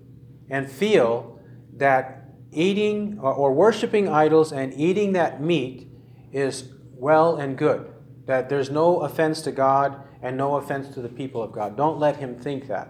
and 0.50 0.70
feel 0.70 1.38
that 1.76 2.24
eating 2.52 3.18
or, 3.20 3.32
or 3.32 3.52
worshiping 3.52 4.08
idols 4.08 4.52
and 4.52 4.72
eating 4.74 5.12
that 5.12 5.40
meat 5.40 5.88
is 6.32 6.68
well 6.94 7.36
and 7.36 7.58
good. 7.58 7.90
That 8.26 8.48
there's 8.48 8.70
no 8.70 9.00
offense 9.00 9.42
to 9.42 9.52
God 9.52 10.00
and 10.22 10.36
no 10.36 10.56
offense 10.56 10.88
to 10.94 11.02
the 11.02 11.08
people 11.08 11.42
of 11.42 11.52
God. 11.52 11.76
Don't 11.76 11.98
let 11.98 12.16
him 12.16 12.38
think 12.38 12.68
that. 12.68 12.88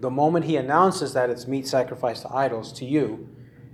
The 0.00 0.10
moment 0.10 0.44
he 0.46 0.56
announces 0.56 1.12
that 1.14 1.30
it's 1.30 1.46
meat 1.46 1.66
sacrificed 1.66 2.22
to 2.22 2.34
idols 2.34 2.72
to 2.74 2.84
you, 2.84 3.28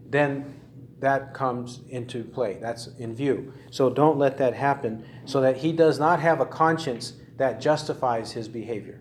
then 0.07 0.61
that 1.01 1.33
comes 1.33 1.81
into 1.89 2.23
play. 2.23 2.59
That's 2.61 2.89
in 2.99 3.15
view. 3.15 3.55
So 3.71 3.89
don't 3.89 4.19
let 4.19 4.37
that 4.39 4.55
happen 4.55 5.05
so 5.25 5.41
that 5.41 5.57
he 5.59 5.73
does 5.73 5.99
not 5.99 6.21
have 6.21 6.41
a 6.41 6.47
conscience 6.47 7.15
that 7.39 7.61
justifies 7.61 8.33
his 8.33 8.49
behavior. 8.49 9.01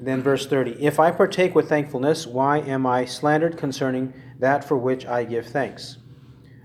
Then, 0.00 0.22
verse 0.22 0.46
30 0.46 0.82
If 0.84 1.00
I 1.00 1.10
partake 1.10 1.54
with 1.54 1.68
thankfulness, 1.68 2.26
why 2.26 2.58
am 2.58 2.86
I 2.86 3.04
slandered 3.04 3.56
concerning 3.56 4.12
that 4.38 4.64
for 4.64 4.76
which 4.76 5.06
I 5.06 5.24
give 5.24 5.46
thanks? 5.46 5.98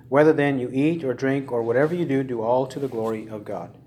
Whether 0.09 0.33
then 0.33 0.59
you 0.59 0.69
eat 0.71 1.03
or 1.03 1.13
drink 1.13 1.51
or 1.51 1.63
whatever 1.63 1.95
you 1.95 2.05
do, 2.05 2.23
do 2.23 2.41
all 2.41 2.67
to 2.67 2.79
the 2.79 2.87
glory 2.87 3.27
of 3.27 3.43
God. 3.43 3.77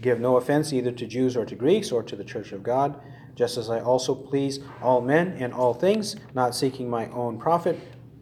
Give 0.00 0.20
no 0.20 0.36
offense 0.36 0.72
either 0.72 0.92
to 0.92 1.06
Jews 1.06 1.36
or 1.36 1.44
to 1.44 1.56
Greeks 1.56 1.90
or 1.90 2.02
to 2.04 2.14
the 2.14 2.24
church 2.24 2.52
of 2.52 2.62
God, 2.62 3.00
just 3.34 3.56
as 3.56 3.68
I 3.68 3.80
also 3.80 4.14
please 4.14 4.60
all 4.80 5.00
men 5.00 5.32
in 5.38 5.52
all 5.52 5.74
things, 5.74 6.16
not 6.34 6.54
seeking 6.54 6.88
my 6.88 7.08
own 7.08 7.38
profit, 7.38 7.78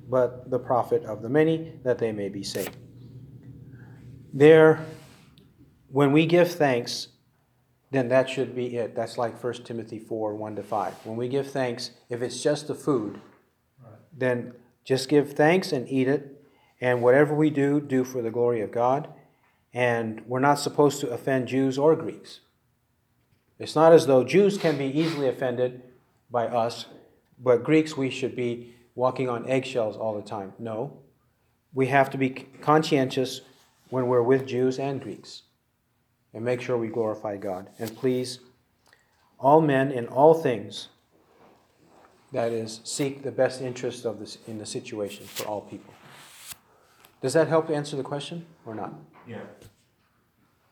but 0.09 0.51
the 0.51 0.59
profit 0.59 1.05
of 1.05 1.23
the 1.23 1.29
many, 1.29 1.73
that 1.85 1.99
they 1.99 2.13
may 2.13 2.29
be 2.29 2.43
saved. 2.43 2.77
There, 4.33 4.85
when 5.89 6.13
we 6.13 6.27
give 6.27 6.51
thanks, 6.51 7.09
then 7.91 8.09
that 8.09 8.31
should 8.31 8.55
be 8.55 8.77
it. 8.77 8.95
That's 8.95 9.19
like 9.19 9.43
1 9.43 9.53
Timothy 9.65 9.99
4 9.99 10.35
1 10.35 10.57
to 10.57 10.63
5. 10.63 10.95
When 11.05 11.17
we 11.17 11.29
give 11.29 11.51
thanks, 11.51 11.91
if 12.09 12.23
it's 12.23 12.43
just 12.43 12.69
the 12.69 12.75
food, 12.75 13.21
then 14.17 14.55
just 14.85 15.09
give 15.09 15.33
thanks 15.33 15.73
and 15.73 15.89
eat 15.89 16.09
it. 16.09 16.37
And 16.81 17.03
whatever 17.03 17.35
we 17.35 17.51
do, 17.51 17.81
do 17.81 18.05
for 18.05 18.23
the 18.23 18.31
glory 18.31 18.61
of 18.61 18.71
God. 18.71 19.09
And 19.75 20.23
we're 20.27 20.41
not 20.41 20.55
supposed 20.55 21.01
to 21.01 21.11
offend 21.11 21.49
Jews 21.49 21.79
or 21.79 21.95
Greeks. 21.95 22.41
It's 23.59 23.77
not 23.77 23.93
as 23.93 24.07
though 24.07 24.25
Jews 24.25 24.57
can 24.57 24.79
be 24.79 24.87
easily 24.87 25.29
offended 25.29 25.83
by 26.31 26.47
us, 26.47 26.87
but 27.39 27.63
Greeks, 27.63 27.97
we 27.97 28.09
should 28.09 28.35
be 28.35 28.75
walking 28.95 29.29
on 29.29 29.49
eggshells 29.49 29.97
all 29.97 30.15
the 30.15 30.27
time. 30.27 30.55
No. 30.59 30.99
We 31.75 31.89
have 31.89 32.11
to 32.11 32.19
be 32.19 32.31
conscientious 32.31 33.43
when 33.91 34.07
we're 34.07 34.23
with 34.23 34.47
Jews 34.47 34.79
and 34.79 35.01
Greeks 35.01 35.43
and 36.35 36.45
make 36.45 36.61
sure 36.61 36.77
we 36.77 36.89
glorify 36.89 37.37
God. 37.37 37.69
And 37.79 37.95
please, 37.97 38.41
all 39.39 39.61
men 39.61 39.91
in 39.91 40.07
all 40.09 40.35
things, 40.35 40.89
that 42.33 42.53
is, 42.53 42.81
seek 42.85 43.23
the 43.23 43.33
best 43.33 43.61
interest 43.61 44.05
of 44.05 44.21
this 44.21 44.39
in 44.47 44.59
the 44.59 44.67
situation 44.67 45.27
for 45.27 45.45
all 45.47 45.63
people. 45.63 45.93
Does 47.21 47.33
that 47.33 47.49
help 47.49 47.71
answer 47.71 47.97
the 47.97 48.03
question 48.05 48.47
or 48.65 48.75
not? 48.75 48.95
Yeah, 49.27 49.39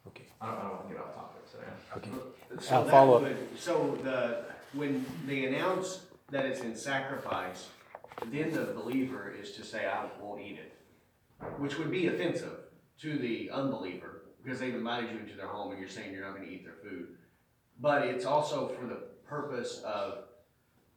Okay. 0.06 0.24
I 0.40 0.46
don't, 0.46 0.54
I 0.58 0.62
don't 0.62 0.70
wanna 0.78 0.88
get 0.94 0.98
off 1.00 1.14
topic, 1.14 1.42
so. 1.50 1.58
Yeah. 1.60 1.96
Okay. 1.96 2.10
So 2.64 2.74
I'll 2.76 2.84
follow 2.88 3.16
up. 3.16 3.22
would- 3.22 3.48
So 3.58 3.98
the, 4.02 4.44
when 4.72 5.04
they 5.26 5.46
announce 5.46 6.06
that 6.30 6.46
it's 6.46 6.60
in 6.60 6.74
sacrifice, 6.76 7.68
then 8.30 8.52
the 8.52 8.64
believer 8.66 9.30
is 9.40 9.52
to 9.52 9.64
say, 9.64 9.86
I 9.86 10.06
won't 10.20 10.40
eat 10.40 10.58
it. 10.58 10.72
Which 11.58 11.78
would 11.78 11.90
be 11.90 12.06
offensive 12.08 12.52
to 13.00 13.18
the 13.18 13.50
unbeliever, 13.50 14.17
because 14.48 14.60
they've 14.60 14.74
invited 14.74 15.10
you 15.10 15.18
into 15.18 15.36
their 15.36 15.46
home 15.46 15.72
and 15.72 15.78
you're 15.78 15.90
saying 15.90 16.10
you're 16.10 16.24
not 16.24 16.34
gonna 16.34 16.48
eat 16.48 16.64
their 16.64 16.72
food. 16.82 17.08
But 17.80 18.06
it's 18.06 18.24
also 18.24 18.68
for 18.68 18.86
the 18.86 19.02
purpose 19.26 19.82
of 19.84 20.24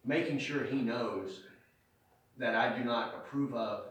making 0.06 0.40
sure 0.40 0.64
he 0.64 0.78
knows 0.78 1.42
that 2.38 2.56
I 2.56 2.78
do 2.78 2.86
not 2.86 3.14
approve 3.14 3.54
of 3.54 3.88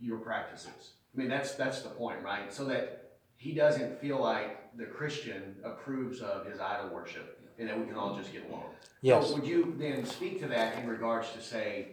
your 0.00 0.16
practices. 0.16 0.92
I 1.14 1.20
mean, 1.20 1.28
that's, 1.28 1.56
that's 1.56 1.82
the 1.82 1.90
point, 1.90 2.22
right? 2.22 2.50
So 2.50 2.64
that 2.64 3.10
he 3.36 3.52
doesn't 3.52 4.00
feel 4.00 4.18
like 4.18 4.74
the 4.78 4.86
Christian 4.86 5.56
approves 5.62 6.22
of 6.22 6.46
his 6.46 6.58
idol 6.58 6.88
worship 6.88 7.38
and 7.58 7.68
that 7.68 7.78
we 7.78 7.84
can 7.84 7.96
all 7.96 8.16
just 8.16 8.32
get 8.32 8.48
along. 8.48 8.64
Yes. 9.02 9.28
So 9.28 9.34
would 9.34 9.46
you 9.46 9.74
then 9.78 10.06
speak 10.06 10.40
to 10.40 10.48
that 10.48 10.78
in 10.78 10.88
regards 10.88 11.32
to 11.32 11.42
say, 11.42 11.88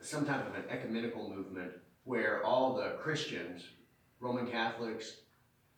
some 0.00 0.24
type 0.24 0.48
of 0.48 0.54
an 0.54 0.64
ecumenical 0.70 1.28
movement 1.28 1.72
where 2.04 2.42
all 2.44 2.74
the 2.74 2.96
Christians, 3.00 3.64
Roman 4.20 4.46
Catholics, 4.46 5.16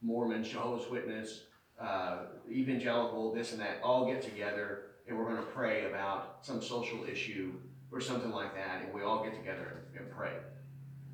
Mormons, 0.03 0.49
Jehovah's 0.49 0.89
Witness, 0.91 1.45
uh, 1.81 2.27
evangelical, 2.51 3.33
this 3.35 3.53
and 3.53 3.61
that, 3.61 3.81
all 3.83 4.07
get 4.07 4.23
together 4.23 4.83
and 5.09 5.19
we're 5.19 5.25
gonna 5.27 5.43
pray 5.43 5.87
about 5.87 6.39
some 6.43 6.63
social 6.63 7.05
issue 7.05 7.53
or 7.93 8.01
something 8.01 8.31
like 8.31 8.55
that, 8.55 8.83
and 8.85 8.95
we 8.95 9.03
all 9.03 9.25
get 9.25 9.35
together 9.35 9.83
and 9.99 10.09
pray. 10.13 10.33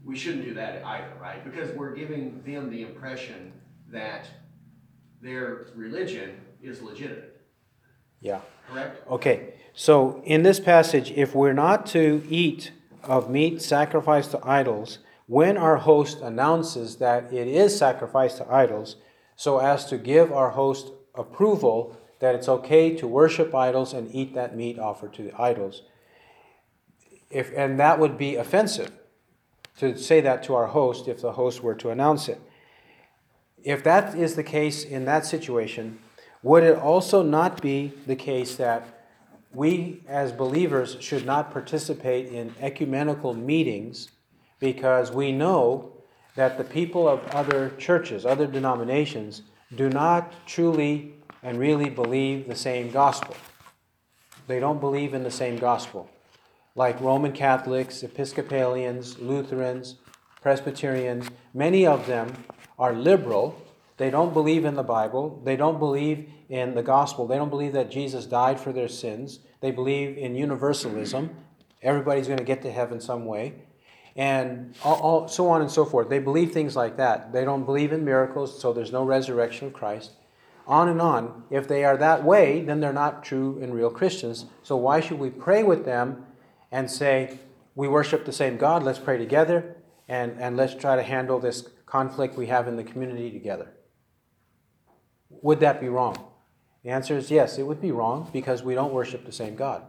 We 0.05 0.17
shouldn't 0.17 0.45
do 0.45 0.55
that 0.55 0.85
either, 0.85 1.13
right? 1.21 1.43
Because 1.43 1.75
we're 1.75 1.95
giving 1.95 2.43
them 2.45 2.71
the 2.71 2.83
impression 2.83 3.53
that 3.89 4.29
their 5.23 5.69
religion 5.75 6.41
is 6.63 6.83
legitimate, 6.83 7.41
Yeah. 8.21 8.41
correct? 8.71 9.09
Okay. 9.09 9.55
So 9.73 10.23
in 10.25 10.43
this 10.43 10.61
passage, 10.61 11.11
if 11.13 11.35
we're 11.35 11.53
not 11.55 11.87
to 11.87 12.23
eat 12.29 12.73
of 13.03 13.31
meat 13.31 13.63
sacrificed 13.63 14.33
to 14.33 14.41
idols, 14.47 14.99
when 15.27 15.57
our 15.57 15.77
host 15.77 16.21
announces 16.21 16.97
that 16.97 17.33
it 17.33 17.49
is 17.49 17.77
sacrificed 17.77 18.39
to 18.39 18.53
idols, 18.53 18.97
so 19.35 19.59
as 19.59 19.85
to 19.87 19.99
give 19.99 20.33
our 20.33 20.51
host 20.51 20.93
approval 21.15 21.97
that 22.21 22.35
it's 22.35 22.49
okay 22.49 22.95
to 22.97 23.07
worship 23.07 23.55
idols 23.55 23.93
and 23.93 24.15
eat 24.15 24.35
that 24.35 24.57
meat 24.57 24.79
offered 24.79 25.13
to 25.13 25.23
the 25.23 25.41
idols, 25.41 25.83
if 27.31 27.53
and 27.57 27.79
that 27.81 27.99
would 27.99 28.17
be 28.17 28.37
offensive 28.37 28.93
to 29.79 29.99
say 29.99 30.21
that 30.21 30.43
to 30.45 30.55
our 30.55 30.69
host 30.69 31.09
if 31.09 31.21
the 31.21 31.33
host 31.33 31.63
were 31.63 31.75
to 31.75 31.91
announce 31.91 32.29
it. 32.29 32.41
If 33.63 33.83
that 33.85 34.15
is 34.17 34.37
the 34.37 34.45
case 34.45 34.85
in 34.85 35.05
that 35.07 35.27
situation, 35.27 35.99
would 36.43 36.63
it 36.63 36.79
also 36.79 37.23
not 37.23 37.61
be 37.61 37.93
the 38.07 38.17
case 38.17 38.57
that 38.57 39.09
we 39.53 40.03
as 40.07 40.33
believers 40.33 40.97
should 41.01 41.27
not 41.27 41.51
participate 41.51 42.29
in 42.29 42.55
ecumenical 42.61 43.35
meetings 43.35 44.11
because 44.59 45.11
we 45.11 45.33
know 45.33 45.93
that 46.35 46.59
the 46.59 46.65
people 46.65 47.09
of 47.09 47.27
other 47.29 47.71
churches, 47.79 48.27
other 48.27 48.47
denominations, 48.47 49.43
do 49.75 49.89
not 49.89 50.33
truly 50.47 51.15
and 51.43 51.59
really 51.59 51.91
believe 51.91 52.47
the 52.47 52.57
same 52.57 52.91
gospel? 52.91 53.37
They 54.47 54.61
don't 54.61 54.81
believe 54.81 55.15
in 55.15 55.25
the 55.25 55.31
same 55.31 55.59
gospel 55.59 56.11
like 56.77 57.01
Roman 57.01 57.33
Catholics, 57.33 58.03
Episcopalians, 58.03 59.19
Lutherans, 59.19 59.97
Presbyterians, 60.43 61.29
many 61.53 61.87
of 61.87 62.07
them 62.07 62.45
are 62.79 62.93
liberal. 62.93 63.61
They 63.97 64.11
don't 64.11 64.35
believe 64.35 64.67
in 64.67 64.75
the 64.75 64.83
Bible. 64.83 65.41
They 65.43 65.57
don't 65.57 65.79
believe 65.79 66.29
in 66.51 66.75
the 66.75 66.83
gospel. 66.83 67.27
They 67.27 67.37
don't 67.37 67.49
believe 67.49 67.73
that 67.73 67.91
Jesus 67.91 68.27
died 68.27 68.61
for 68.61 68.73
their 68.73 68.89
sins. 68.89 69.41
They 69.61 69.71
believe 69.71 70.19
in 70.19 70.37
universalism. 70.37 71.35
Everybody's 71.83 72.27
going 72.27 72.39
to 72.39 72.45
get 72.45 72.63
to 72.63 72.71
heaven 72.71 73.01
some 73.01 73.25
way. 73.25 73.55
And 74.17 74.75
all, 74.83 74.97
all, 74.97 75.29
so 75.29 75.49
on 75.49 75.61
and 75.61 75.71
so 75.71 75.85
forth. 75.85 76.09
They 76.09 76.19
believe 76.19 76.53
things 76.53 76.75
like 76.75 76.97
that. 76.97 77.33
They 77.33 77.45
don't 77.45 77.65
believe 77.65 77.93
in 77.93 78.05
miracles, 78.05 78.59
so 78.61 78.73
there's 78.73 78.93
no 78.93 79.05
resurrection 79.05 79.67
of 79.67 79.75
Christ. 79.75 80.13
On 80.67 80.89
and 80.89 81.01
on. 81.01 81.45
If 81.51 81.69
they 81.69 81.85
are 81.85 81.97
that 81.99 82.25
way, 82.25 82.63
then 82.63 82.81
they're 82.81 82.93
not 82.93 83.23
true 83.23 83.59
and 83.63 83.75
real 83.75 83.91
Christians. 83.91 84.47
So 84.63 84.77
why 84.77 85.01
should 85.01 85.19
we 85.19 85.31
pray 85.31 85.63
with 85.63 85.85
them 85.85 86.25
and 86.73 86.91
say, 86.91 87.39
we 87.75 87.89
worship 87.89 88.25
the 88.25 88.33
same 88.33 88.57
God, 88.57 88.83
let's 88.83 88.99
pray 88.99 89.19
together, 89.19 89.77
and, 90.09 90.37
and 90.41 90.57
let's 90.57 90.75
try 90.75 90.97
to 90.97 91.03
handle 91.03 91.39
this 91.39 91.69
conflict 91.85 92.37
we 92.37 92.47
have 92.47 92.67
in 92.67 92.77
the 92.77 92.85
community 92.85 93.31
together. 93.31 93.73
Would 95.29 95.61
that 95.61 95.81
be 95.81 95.89
wrong? 95.89 96.17
The 96.83 96.91
answer 96.91 97.17
is 97.17 97.31
yes, 97.31 97.59
it 97.59 97.65
would 97.65 97.81
be 97.81 97.93
wrong 97.93 98.31
because 98.33 98.63
we 98.63 98.75
don't 98.75 98.93
worship 98.93 99.27
the 99.27 99.33
same 99.33 99.57
God. 99.57 99.83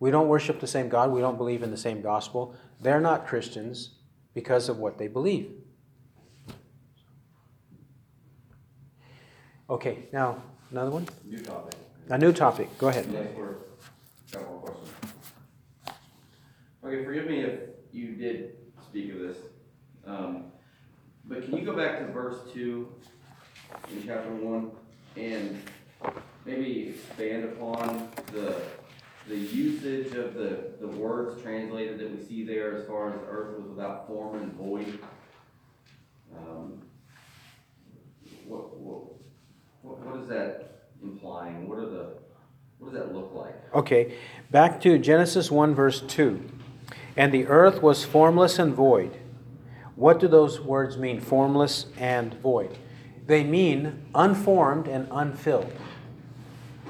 We 0.00 0.10
don't 0.10 0.28
worship 0.28 0.60
the 0.60 0.66
same 0.66 0.88
God, 0.88 1.12
we 1.12 1.20
don't 1.20 1.38
believe 1.38 1.62
in 1.62 1.70
the 1.70 1.76
same 1.76 2.02
gospel. 2.02 2.54
They're 2.82 3.00
not 3.00 3.26
Christians 3.26 3.90
because 4.34 4.68
of 4.68 4.78
what 4.78 4.98
they 4.98 5.06
believe. 5.06 5.52
Okay, 9.70 10.08
now 10.12 10.42
another 10.70 10.90
one? 10.90 11.08
New 11.24 11.38
topic. 11.38 11.74
A 12.08 12.18
new 12.18 12.32
topic, 12.32 12.76
go 12.78 12.88
ahead. 12.88 13.06
Got 14.32 14.50
one 14.50 14.60
question. 14.60 14.88
Okay, 16.84 17.04
forgive 17.04 17.26
me 17.26 17.40
if 17.40 17.60
you 17.92 18.16
did 18.16 18.56
speak 18.82 19.12
of 19.14 19.20
this. 19.20 19.36
Um, 20.04 20.44
but 21.24 21.44
can 21.44 21.56
you 21.56 21.64
go 21.64 21.76
back 21.76 22.00
to 22.00 22.06
verse 22.12 22.38
two 22.52 22.92
in 23.90 24.04
chapter 24.04 24.34
one 24.34 24.72
and 25.16 25.62
maybe 26.44 26.88
expand 26.88 27.44
upon 27.44 28.08
the, 28.32 28.56
the 29.28 29.36
usage 29.36 30.14
of 30.14 30.34
the, 30.34 30.72
the 30.80 30.88
words 30.88 31.40
translated 31.42 31.98
that 31.98 32.10
we 32.10 32.24
see 32.24 32.44
there 32.44 32.76
as 32.76 32.86
far 32.86 33.08
as 33.08 33.14
the 33.14 33.26
earth 33.26 33.58
was 33.58 33.68
without 33.68 34.06
form 34.06 34.40
and 34.40 34.52
void? 34.54 34.98
Um, 36.36 36.82
What, 38.46 38.76
what, 38.76 39.02
what, 39.82 40.20
is 40.20 40.28
that 40.28 40.88
implying? 41.02 41.68
What 41.68 41.78
are 41.78 41.86
the, 41.86 42.06
what 42.78 42.92
does 42.92 43.00
that 43.00 43.14
look 43.14 43.32
like? 43.34 43.54
Okay, 43.74 44.14
back 44.50 44.80
to 44.82 44.98
Genesis 44.98 45.50
1, 45.50 45.74
verse 45.74 46.00
2. 46.00 46.42
And 47.16 47.32
the 47.32 47.46
earth 47.46 47.82
was 47.82 48.04
formless 48.04 48.58
and 48.58 48.74
void. 48.74 49.18
What 49.94 50.18
do 50.18 50.26
those 50.26 50.60
words 50.60 50.96
mean, 50.96 51.20
formless 51.20 51.86
and 51.96 52.34
void? 52.40 52.76
They 53.26 53.44
mean 53.44 54.04
unformed 54.14 54.88
and 54.88 55.06
unfilled. 55.10 55.72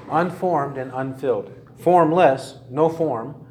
Unformed 0.09 0.77
and 0.77 0.91
unfilled. 0.93 1.53
Formless, 1.83 2.55
no 2.69 2.87
form. 2.87 3.45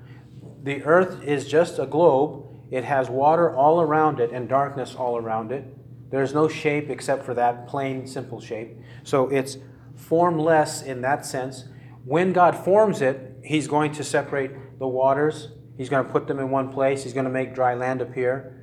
The 0.63 0.83
earth 0.85 1.23
is 1.23 1.47
just 1.47 1.79
a 1.79 1.85
globe. 1.85 2.47
It 2.71 2.85
has 2.85 3.11
water 3.11 3.55
all 3.55 3.83
around 3.83 4.21
it 4.21 4.31
and 4.33 4.49
darkness 4.49 4.95
all 4.95 5.19
around 5.19 5.53
it. 5.53 5.65
There's 6.11 6.33
no 6.33 6.49
shape 6.49 6.89
except 6.89 7.27
for 7.27 7.35
that 7.35 7.69
plain, 7.69 8.07
simple 8.07 8.41
shape. 8.41 8.79
So 9.03 9.29
it's 9.29 9.59
formless 9.97 10.81
in 10.81 11.03
that 11.03 11.27
sense. 11.27 11.65
When 12.07 12.33
God 12.33 12.57
forms 12.57 13.03
it, 13.03 13.37
He's 13.45 13.69
going 13.69 13.93
to 13.93 14.05
separate 14.05 14.79
the 14.79 14.89
waters. 14.89 15.49
He's 15.77 15.91
going 15.91 16.07
to 16.07 16.11
put 16.11 16.27
them 16.27 16.39
in 16.39 16.51
one 16.51 16.73
place. 16.73 17.05
He's 17.05 17.13
going 17.13 17.27
to 17.27 17.31
make 17.31 17.55
dry 17.55 17.75
land 17.75 18.01
appear. 18.01 18.59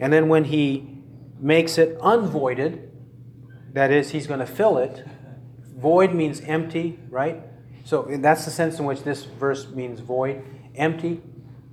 And 0.00 0.12
then 0.12 0.28
when 0.28 0.44
He 0.44 0.98
makes 1.38 1.78
it 1.78 1.96
unvoided, 2.02 2.90
that 3.72 3.92
is, 3.92 4.10
He's 4.10 4.26
going 4.26 4.40
to 4.40 4.46
fill 4.46 4.78
it. 4.78 5.04
Void 5.76 6.12
means 6.12 6.40
empty, 6.40 6.98
right? 7.08 7.51
So 7.84 8.06
that's 8.08 8.44
the 8.44 8.50
sense 8.50 8.78
in 8.78 8.84
which 8.84 9.02
this 9.02 9.24
verse 9.24 9.68
means 9.68 10.00
void. 10.00 10.44
Empty, 10.74 11.20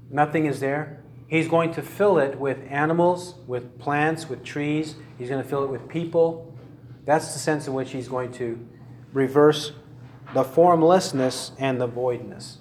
nothing 0.09 0.45
is 0.45 0.59
there. 0.59 1.03
He's 1.27 1.47
going 1.47 1.73
to 1.73 1.83
fill 1.83 2.17
it 2.17 2.39
with 2.39 2.57
animals, 2.69 3.35
with 3.45 3.77
plants, 3.77 4.27
with 4.27 4.43
trees. 4.43 4.95
He's 5.17 5.29
going 5.29 5.43
to 5.43 5.47
fill 5.47 5.63
it 5.63 5.69
with 5.69 5.87
people. 5.87 6.57
That's 7.05 7.33
the 7.33 7.39
sense 7.39 7.67
in 7.67 7.73
which 7.73 7.91
he's 7.91 8.07
going 8.07 8.31
to 8.33 8.67
reverse 9.13 9.73
the 10.33 10.43
formlessness 10.43 11.51
and 11.59 11.79
the 11.79 11.87
voidness. 11.87 12.57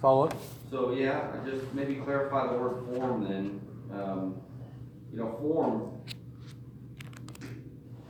Follow 0.00 0.26
it? 0.26 0.34
So, 0.70 0.92
yeah, 0.92 1.30
I 1.32 1.48
just 1.48 1.72
maybe 1.72 1.96
clarify 1.96 2.52
the 2.52 2.58
word 2.58 2.84
form 2.86 3.24
then. 3.24 3.60
Um, 3.92 4.40
you 5.12 5.20
know, 5.20 5.36
form, 5.40 5.92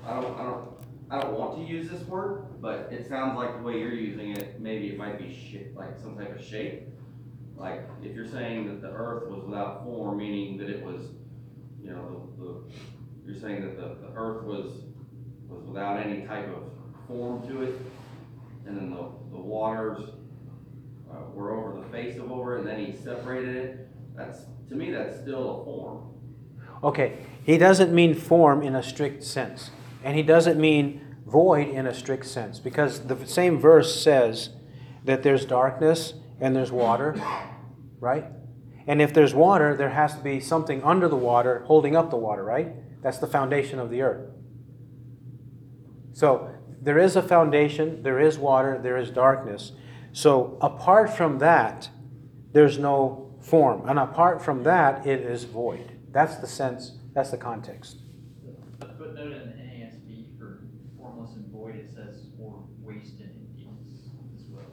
I 0.07 0.21
don't, 0.21 0.41
I 0.41 0.43
don't, 0.45 0.69
I 1.11 1.21
don't 1.21 1.39
want 1.39 1.59
to 1.59 1.65
use 1.65 1.91
this 1.91 2.03
word, 2.03 2.61
but 2.61 2.89
it 2.91 3.09
sounds 3.09 3.37
like 3.37 3.57
the 3.57 3.63
way 3.63 3.79
you're 3.79 3.95
using 3.95 4.37
it, 4.37 4.61
maybe 4.61 4.89
it 4.89 4.99
might 4.99 5.19
be 5.19 5.33
shape, 5.33 5.77
like 5.77 5.99
some 5.99 6.17
type 6.17 6.39
of 6.39 6.45
shape. 6.45 6.89
Like, 7.57 7.89
if 8.03 8.15
you're 8.15 8.27
saying 8.27 8.67
that 8.69 8.81
the 8.81 8.91
earth 8.91 9.29
was 9.29 9.45
without 9.45 9.85
form, 9.85 10.19
meaning 10.19 10.57
that 10.59 10.69
it 10.69 10.83
was, 10.85 11.03
you 11.81 11.91
know, 11.91 12.31
the, 12.39 12.45
the, 12.45 13.33
you're 13.33 13.41
saying 13.41 13.63
that 13.63 13.77
the, 13.77 14.07
the 14.07 14.13
earth 14.17 14.45
was, 14.45 14.83
was 15.47 15.63
without 15.67 15.99
any 16.05 16.27
type 16.27 16.49
of 16.49 16.65
form 17.07 17.47
to 17.49 17.63
it, 17.63 17.75
and 18.67 18.77
then 18.77 18.91
the, 18.91 19.09
the 19.31 19.41
waters 19.41 20.03
uh, 21.11 21.31
were 21.33 21.53
over 21.53 21.81
the 21.81 21.87
face 21.89 22.19
of 22.19 22.33
over, 22.33 22.57
it, 22.57 22.61
and 22.61 22.69
then 22.69 22.85
he 22.85 22.97
separated 22.97 23.57
it, 23.57 23.89
that's, 24.17 24.47
to 24.69 24.75
me, 24.75 24.91
that's 24.91 25.21
still 25.21 25.61
a 25.61 25.65
form. 25.65 26.11
Okay, 26.83 27.19
he 27.45 27.59
doesn't 27.59 27.95
mean 27.95 28.15
form 28.15 28.63
in 28.63 28.75
a 28.75 28.83
strict 28.83 29.23
sense. 29.23 29.71
And 30.05 30.17
he 30.17 30.23
doesn't 30.23 30.61
mean 30.61 31.17
void 31.27 31.69
in 31.69 31.87
a 31.87 31.95
strict 31.95 32.27
sense. 32.27 32.61
Because 32.61 33.07
the 33.07 33.27
same 33.27 33.59
verse 33.59 34.01
says 34.01 34.51
that 35.05 35.23
there's 35.23 35.45
darkness 35.45 36.15
and 36.41 36.55
there's 36.55 36.71
water, 36.71 37.21
right? 37.99 38.27
And 38.87 39.01
if 39.01 39.15
there's 39.15 39.35
water, 39.35 39.77
there 39.77 39.91
has 39.91 40.15
to 40.15 40.21
be 40.21 40.41
something 40.41 40.83
under 40.83 41.09
the 41.09 41.17
water 41.17 41.65
holding 41.67 41.97
up 41.97 42.11
the 42.11 42.17
water, 42.17 42.45
right? 42.45 42.69
That's 43.03 43.19
the 43.19 43.27
foundation 43.27 43.79
of 43.79 43.91
the 43.91 44.03
earth. 44.03 44.31
So 46.13 46.51
there 46.81 46.99
is 46.99 47.17
a 47.17 47.23
foundation, 47.23 48.03
there 48.03 48.21
is 48.21 48.39
water, 48.39 48.79
there 48.83 48.97
is 48.97 49.11
darkness. 49.11 49.73
So 50.13 50.59
apart 50.61 51.11
from 51.11 51.39
that, 51.39 51.89
there's 52.53 52.79
no 52.79 53.37
form. 53.43 53.89
And 53.89 53.99
apart 53.99 54.43
from 54.43 54.63
that, 54.63 55.07
it 55.07 55.21
is 55.21 55.45
void. 55.45 55.99
That's 56.13 56.37
the 56.37 56.47
sense, 56.47 56.99
that's 57.15 57.31
the 57.31 57.37
context. 57.37 57.99
The 58.79 58.87
footnote 58.87 59.33
in 59.33 59.51
the 59.51 59.57
NASB 59.57 60.39
for 60.39 60.63
formless 60.97 61.35
and 61.35 61.51
void, 61.51 61.77
it 61.77 61.91
says 61.93 62.27
or 62.39 62.63
waste 62.81 63.19
and 63.19 63.31
emptiness 63.31 64.11
as 64.37 64.47
well. 64.49 64.65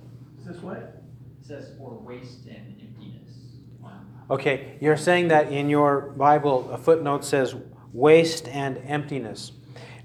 Is 0.62 0.66
what? 0.66 0.78
It 0.78 0.94
says 1.42 1.72
or 1.80 1.98
waste 1.98 2.46
and 2.46 2.80
emptiness. 2.80 3.34
Wow. 3.80 4.02
Okay, 4.30 4.78
you're 4.80 4.96
saying 4.96 5.30
that 5.30 5.52
in 5.52 5.70
your 5.70 6.14
Bible, 6.16 6.70
a 6.70 6.78
footnote 6.78 7.26
says 7.26 7.56
waste 7.92 8.48
and 8.48 8.78
emptiness. 8.86 9.54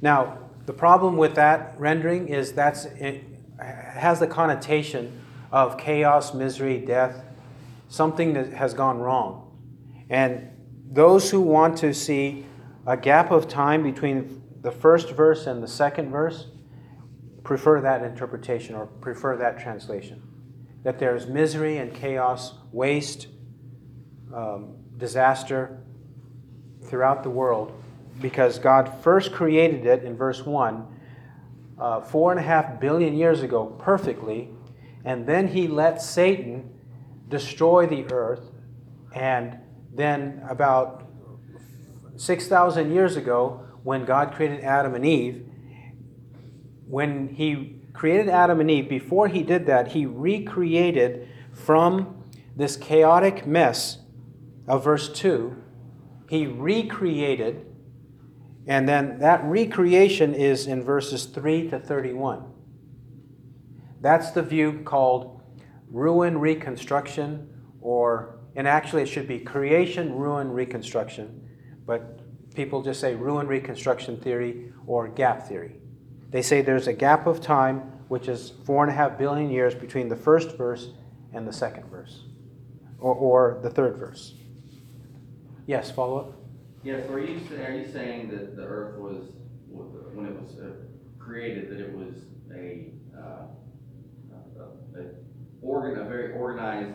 Now, 0.01 0.39
the 0.65 0.73
problem 0.73 1.19
with 1.19 1.35
that 1.35 1.75
rendering 1.79 2.29
is 2.29 2.53
that's 2.53 2.87
it 2.87 3.23
has 3.59 4.19
the 4.19 4.27
connotation 4.27 5.21
of 5.53 5.77
chaos, 5.77 6.33
misery, 6.33 6.79
death, 6.79 7.23
something 7.89 8.33
that 8.33 8.55
has 8.55 8.73
gone 8.73 8.99
wrong. 8.99 9.55
And 10.09 10.49
those 10.91 11.31
who 11.31 11.43
want 11.43 11.77
to 11.79 11.93
see 11.93 12.47
a 12.87 12.97
gap 12.97 13.31
of 13.31 13.47
time 13.47 13.83
between 13.83 14.43
the 14.63 14.71
first 14.71 15.11
verse 15.11 15.47
and 15.47 15.63
the 15.63 15.69
second 15.69 16.11
verse 16.11 16.47
prefer 17.45 17.83
that 17.83 18.03
interpretation 18.03 18.75
or 18.75 18.87
prefer 18.87 19.37
that 19.37 19.59
translation. 19.59 20.26
That 20.87 21.01
there's 21.01 21.27
misery 21.27 21.79
and 21.79 21.93
chaos, 21.93 22.55
waste, 22.71 23.27
um, 24.33 24.77
disaster 24.97 25.83
throughout 26.85 27.25
the 27.25 27.31
world 27.31 27.73
because 28.21 28.61
God 28.61 29.03
first 29.03 29.33
created 29.33 29.85
it 29.85 30.05
in 30.05 30.17
verse 30.17 30.47
1 30.47 30.87
uh, 31.79 32.01
four 32.03 32.31
and 32.31 32.39
a 32.39 32.43
half 32.43 32.79
billion 32.79 33.17
years 33.17 33.43
ago 33.43 33.67
perfectly, 33.79 34.49
and 35.05 35.27
then 35.27 35.49
he 35.49 35.67
let 35.67 36.01
Satan 36.01 36.73
destroy 37.29 37.87
the 37.87 38.05
earth, 38.13 38.53
and 39.13 39.59
then 39.93 40.41
about 40.49 41.09
6,000 42.15 42.93
years 42.93 43.17
ago, 43.17 43.67
when 43.83 44.05
God 44.05 44.33
created 44.35 44.65
Adam 44.65 44.95
and 44.95 45.05
Eve, 45.05 45.47
when 46.87 47.29
he 47.29 47.76
created 47.97 48.29
Adam 48.29 48.61
and 48.61 48.71
Eve, 48.71 48.89
before 48.89 49.29
he 49.29 49.43
did 49.43 49.67
that, 49.67 49.89
he 49.93 50.05
recreated 50.05 51.29
from 51.53 52.25
this 52.55 52.77
chaotic 52.77 53.47
mess 53.47 53.99
of 54.69 54.85
verse 54.85 55.09
2, 55.09 55.57
he 56.29 56.47
recreated, 56.47 57.67
and 58.67 58.89
then 58.89 59.19
that 59.21 59.43
recreation 59.45 60.35
is 60.35 60.67
in 60.67 60.83
verses 60.83 61.25
3 61.25 61.71
to 61.71 61.79
31. 61.79 62.45
That's 64.01 64.31
the 64.31 64.43
view 64.43 64.83
called 64.85 65.41
ruin 65.91 66.39
reconstruction, 66.39 67.49
or, 67.81 68.41
and 68.57 68.69
actually 68.69 69.03
it 69.03 69.09
should 69.09 69.29
be 69.29 69.39
creation, 69.39 70.13
ruin, 70.15 70.51
reconstruction, 70.51 71.49
but 71.87 72.21
people 72.55 72.83
just 72.83 73.01
say 73.01 73.15
ruin 73.15 73.47
reconstruction 73.47 74.19
theory 74.21 74.73
or 74.87 75.09
gap 75.09 75.47
theory. 75.47 75.77
They 76.37 76.43
say 76.43 76.61
there's 76.61 76.87
a 76.87 76.93
gap 76.93 77.27
of 77.27 77.41
time, 77.41 77.79
which 78.09 78.29
is 78.29 78.53
four 78.67 78.85
and 78.85 78.93
a 78.93 78.95
half 78.95 79.17
billion 79.17 79.51
years 79.51 79.75
between 79.75 80.11
the 80.11 80.17
first 80.17 80.59
verse 80.59 80.91
and 81.33 81.49
the 81.49 81.53
second 81.53 81.89
verse, 81.89 82.25
or, 82.99 83.15
or 83.15 83.61
the 83.63 83.71
third 83.71 83.97
verse. 83.97 84.35
Yes, 85.67 85.91
follow 85.91 86.19
up? 86.19 86.33
Yes, 86.85 87.09
are 87.09 87.21
you, 87.21 87.41
are 87.65 87.73
you 87.73 87.91
saying 87.91 88.29
that 88.33 88.55
the 88.55 88.65
earth 88.65 88.99
was, 88.99 89.31
when 90.13 90.27
it 90.27 90.39
was 90.39 90.59
uh, 90.59 90.73
created, 91.19 91.71
that 91.71 91.81
it 91.81 91.97
was 91.97 92.27
a, 92.55 92.91
uh, 93.17 93.47
a, 94.61 95.01
a 95.01 95.05
organ, 95.63 95.99
a 95.99 96.05
very 96.07 96.33
organized 96.33 96.93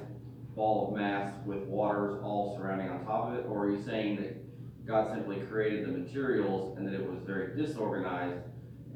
ball 0.56 0.90
of 0.90 1.00
mass 1.00 1.34
with 1.48 1.64
waters 1.64 2.22
all 2.22 2.56
surrounding 2.56 2.90
on 2.90 3.04
top 3.06 3.30
of 3.30 3.40
it? 3.40 3.48
Or 3.50 3.66
are 3.66 3.72
you 3.72 3.84
saying 3.84 4.18
that 4.18 4.86
God 4.86 5.12
simply 5.12 5.38
created 5.38 5.88
the 5.88 5.98
materials 5.98 6.78
and 6.78 6.86
that 6.86 6.94
it 6.94 7.04
was 7.04 7.24
very 7.26 7.60
disorganized 7.60 8.38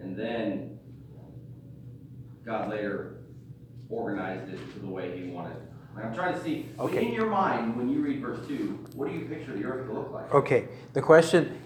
and 0.05 0.15
then 0.15 0.77
God 2.45 2.69
later 2.69 3.23
organized 3.89 4.53
it 4.53 4.73
to 4.73 4.79
the 4.79 4.87
way 4.87 5.17
he 5.19 5.31
wanted? 5.31 5.57
Like, 5.95 6.05
I'm 6.05 6.13
trying 6.13 6.35
to 6.35 6.43
see, 6.43 6.69
Okay. 6.79 7.07
in 7.07 7.13
your 7.13 7.27
mind, 7.27 7.75
when 7.75 7.89
you 7.89 8.01
read 8.01 8.21
verse 8.21 8.45
two, 8.47 8.85
what 8.93 9.09
do 9.09 9.15
you 9.17 9.25
picture 9.25 9.55
the 9.55 9.63
earth 9.65 9.87
to 9.87 9.93
look 9.93 10.11
like? 10.11 10.31
Okay, 10.33 10.67
the 10.93 11.01
question 11.01 11.59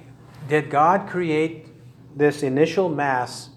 Did 0.47 0.69
God 0.69 1.09
create 1.09 1.67
this 2.15 2.43
initial 2.43 2.87
mass 2.87 3.49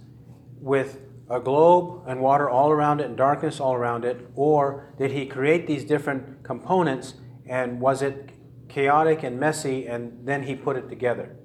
with 0.61 1.01
a 1.31 1.39
globe 1.39 2.03
and 2.09 2.21
water 2.21 2.51
all 2.51 2.71
around 2.71 3.01
it 3.01 3.07
and 3.07 3.17
darkness 3.17 3.61
all 3.61 3.75
around 3.75 4.05
it? 4.05 4.29
Or 4.35 4.93
did 4.99 5.13
He 5.13 5.27
create 5.27 5.69
these 5.69 5.85
different 5.85 6.43
components 6.43 7.15
and 7.47 7.81
was 7.81 8.03
it 8.03 8.31
chaotic 8.69 9.23
and 9.23 9.39
messy, 9.39 9.87
and 9.87 10.27
then 10.27 10.43
he 10.45 10.55
put 10.55 10.77
it 10.77 10.89
together? 10.89 11.37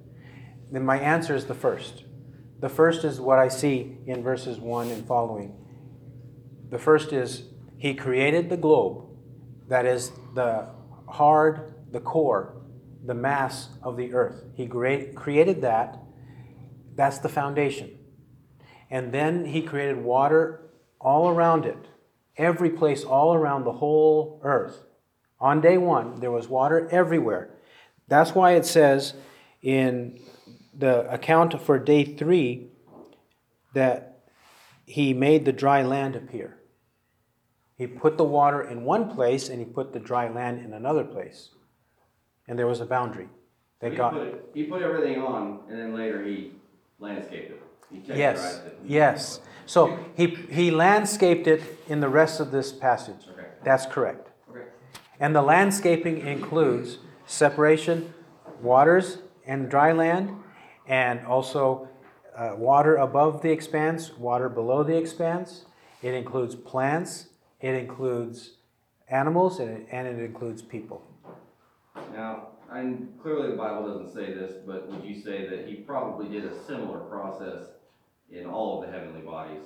Then 0.72 0.84
my 0.84 0.98
answer 0.98 1.36
is 1.36 1.44
the 1.44 1.54
first. 1.54 2.04
The 2.60 2.68
first 2.68 3.04
is 3.04 3.20
what 3.20 3.38
I 3.38 3.48
see 3.48 3.98
in 4.06 4.22
verses 4.22 4.58
1 4.58 4.88
and 4.90 5.06
following. 5.06 5.54
The 6.70 6.78
first 6.78 7.12
is 7.12 7.44
he 7.76 7.94
created 7.94 8.50
the 8.50 8.56
globe, 8.56 9.06
that 9.68 9.86
is 9.86 10.10
the 10.34 10.68
hard, 11.06 11.74
the 11.92 12.00
core, 12.00 12.56
the 13.04 13.14
mass 13.14 13.68
of 13.82 13.96
the 13.96 14.12
earth. 14.12 14.44
He 14.54 14.66
created 14.66 15.62
that. 15.62 15.98
That's 16.96 17.18
the 17.18 17.28
foundation. 17.28 17.96
And 18.90 19.12
then 19.12 19.44
he 19.44 19.62
created 19.62 19.98
water 19.98 20.68
all 21.00 21.28
around 21.28 21.64
it, 21.64 21.78
every 22.36 22.70
place 22.70 23.04
all 23.04 23.34
around 23.34 23.64
the 23.64 23.72
whole 23.72 24.40
earth. 24.42 24.82
On 25.38 25.60
day 25.60 25.78
one, 25.78 26.18
there 26.18 26.32
was 26.32 26.48
water 26.48 26.88
everywhere. 26.90 27.54
That's 28.08 28.34
why 28.34 28.52
it 28.52 28.66
says 28.66 29.14
in 29.62 30.18
the 30.78 31.12
account 31.12 31.60
for 31.60 31.78
day 31.78 32.04
three 32.04 32.68
that 33.74 34.20
he 34.86 35.12
made 35.12 35.44
the 35.44 35.52
dry 35.52 35.82
land 35.82 36.16
appear. 36.16 36.56
He 37.76 37.86
put 37.86 38.16
the 38.16 38.24
water 38.24 38.62
in 38.62 38.84
one 38.84 39.10
place 39.14 39.48
and 39.48 39.58
he 39.58 39.64
put 39.64 39.92
the 39.92 39.98
dry 39.98 40.28
land 40.28 40.64
in 40.64 40.72
another 40.72 41.04
place. 41.04 41.50
And 42.46 42.58
there 42.58 42.66
was 42.66 42.80
a 42.80 42.86
boundary 42.86 43.28
He 43.82 43.90
God. 43.90 44.12
put, 44.14 44.50
he 44.54 44.64
put 44.64 44.82
everything 44.82 45.20
on, 45.20 45.60
and 45.68 45.78
then 45.78 45.94
later 45.94 46.24
he 46.24 46.52
landscaped 46.98 47.50
it. 47.50 47.62
He 47.90 48.14
Yes, 48.14 48.62
it. 48.64 48.78
yes. 48.84 49.40
So 49.66 49.98
he, 50.16 50.26
he 50.26 50.70
landscaped 50.70 51.46
it 51.46 51.62
in 51.88 52.00
the 52.00 52.08
rest 52.08 52.40
of 52.40 52.50
this 52.50 52.72
passage. 52.72 53.26
Okay. 53.30 53.48
That's 53.64 53.84
correct. 53.86 54.30
Okay. 54.50 54.64
And 55.20 55.36
the 55.36 55.42
landscaping 55.42 56.26
includes 56.26 56.98
separation, 57.26 58.14
waters 58.62 59.18
and 59.46 59.68
dry 59.68 59.92
land, 59.92 60.34
and 60.88 61.24
also 61.26 61.88
uh, 62.36 62.54
water 62.56 62.96
above 62.96 63.42
the 63.42 63.50
expanse, 63.50 64.16
water 64.16 64.48
below 64.48 64.82
the 64.82 64.96
expanse. 64.96 65.66
It 66.02 66.14
includes 66.14 66.54
plants, 66.54 67.28
it 67.60 67.74
includes 67.74 68.54
animals, 69.08 69.58
and 69.58 69.70
it, 69.70 69.86
and 69.90 70.06
it 70.06 70.22
includes 70.24 70.62
people. 70.62 71.02
Now, 72.12 72.48
and 72.72 73.12
clearly 73.22 73.50
the 73.50 73.56
Bible 73.56 73.86
doesn't 73.86 74.12
say 74.14 74.32
this, 74.32 74.52
but 74.66 74.88
would 74.88 75.04
you 75.04 75.20
say 75.20 75.48
that 75.48 75.66
he 75.66 75.74
probably 75.74 76.28
did 76.28 76.44
a 76.44 76.64
similar 76.64 77.00
process 77.00 77.66
in 78.30 78.46
all 78.46 78.80
of 78.80 78.88
the 78.88 78.96
heavenly 78.96 79.22
bodies? 79.22 79.62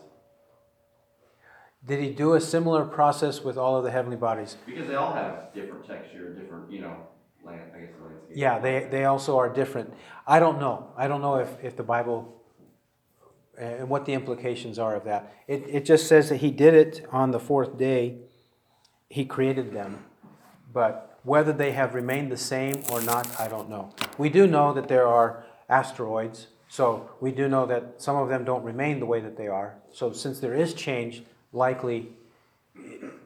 Did 1.84 2.00
he 2.00 2.10
do 2.10 2.34
a 2.34 2.40
similar 2.40 2.84
process 2.84 3.42
with 3.42 3.58
all 3.58 3.76
of 3.76 3.82
the 3.82 3.90
heavenly 3.90 4.16
bodies? 4.16 4.56
Because 4.66 4.86
they 4.86 4.94
all 4.94 5.12
have 5.12 5.52
different 5.52 5.84
texture, 5.84 6.32
different, 6.32 6.70
you 6.70 6.80
know, 6.80 6.96
land, 7.44 7.60
I 7.74 7.80
guess 7.80 7.90
landscape. 8.02 8.36
Yeah, 8.36 8.58
they, 8.58 8.88
they 8.90 9.04
also 9.04 9.38
are 9.38 9.48
different. 9.48 9.92
I 10.26 10.38
don't 10.38 10.58
know. 10.58 10.88
I 10.96 11.08
don't 11.08 11.20
know 11.20 11.36
if, 11.36 11.48
if 11.62 11.76
the 11.76 11.82
Bible 11.82 12.42
uh, 13.60 13.64
and 13.64 13.88
what 13.88 14.06
the 14.06 14.14
implications 14.14 14.78
are 14.78 14.96
of 14.96 15.04
that. 15.04 15.32
It, 15.46 15.64
it 15.68 15.84
just 15.84 16.06
says 16.06 16.30
that 16.30 16.38
he 16.38 16.50
did 16.50 16.74
it 16.74 17.06
on 17.12 17.32
the 17.32 17.38
fourth 17.38 17.76
day, 17.76 18.16
he 19.10 19.26
created 19.26 19.72
them. 19.72 20.04
But 20.72 21.18
whether 21.22 21.52
they 21.52 21.72
have 21.72 21.94
remained 21.94 22.32
the 22.32 22.36
same 22.36 22.82
or 22.90 23.02
not, 23.02 23.28
I 23.38 23.48
don't 23.48 23.68
know. 23.68 23.94
We 24.16 24.30
do 24.30 24.46
know 24.46 24.72
that 24.72 24.88
there 24.88 25.06
are 25.06 25.44
asteroids, 25.68 26.46
so 26.68 27.10
we 27.20 27.30
do 27.30 27.46
know 27.46 27.66
that 27.66 28.00
some 28.00 28.16
of 28.16 28.30
them 28.30 28.44
don't 28.44 28.64
remain 28.64 29.00
the 29.00 29.06
way 29.06 29.20
that 29.20 29.36
they 29.36 29.48
are. 29.48 29.74
So 29.92 30.12
since 30.12 30.40
there 30.40 30.54
is 30.54 30.72
change, 30.72 31.22
likely 31.52 32.08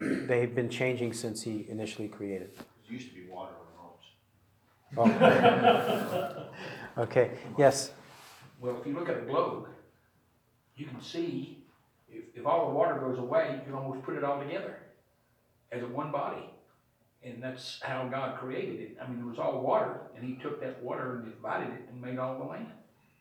they've 0.01 0.55
been 0.55 0.69
changing 0.69 1.13
since 1.13 1.43
he 1.43 1.67
initially 1.69 2.09
created. 2.09 2.51
Used 2.89 3.11
to 3.11 3.15
be 3.15 3.27
water 3.31 3.53
on 3.53 3.55
roads. 3.55 3.56
Oh. 4.97 6.47
Okay, 6.99 7.33
yes, 7.59 7.93
Well, 8.61 8.79
if 8.81 8.87
you 8.87 8.95
look 8.95 9.09
at 9.11 9.21
the 9.21 9.27
globe, 9.31 9.69
you 10.77 10.87
can 10.87 11.01
see, 11.03 11.59
if, 12.09 12.25
if 12.35 12.47
all 12.47 12.69
the 12.69 12.75
water 12.75 12.95
goes 12.99 13.19
away, 13.19 13.51
you 13.55 13.61
can 13.67 13.75
almost 13.75 14.03
put 14.03 14.17
it 14.17 14.25
all 14.25 14.39
together 14.43 14.79
as 15.73 15.83
a 15.83 15.87
one 15.87 16.11
body. 16.11 16.49
And 17.23 17.43
that's 17.43 17.81
how 17.83 18.07
God 18.09 18.39
created 18.39 18.81
it. 18.81 18.97
I 19.03 19.07
mean, 19.09 19.19
it 19.21 19.27
was 19.27 19.39
all 19.39 19.61
water, 19.61 20.01
and 20.17 20.25
he 20.25 20.37
took 20.37 20.61
that 20.63 20.83
water 20.83 21.17
and 21.17 21.25
divided 21.35 21.69
it 21.75 21.83
and 21.91 22.01
made 22.01 22.19
all 22.19 22.39
the 22.39 22.45
land. 22.45 22.69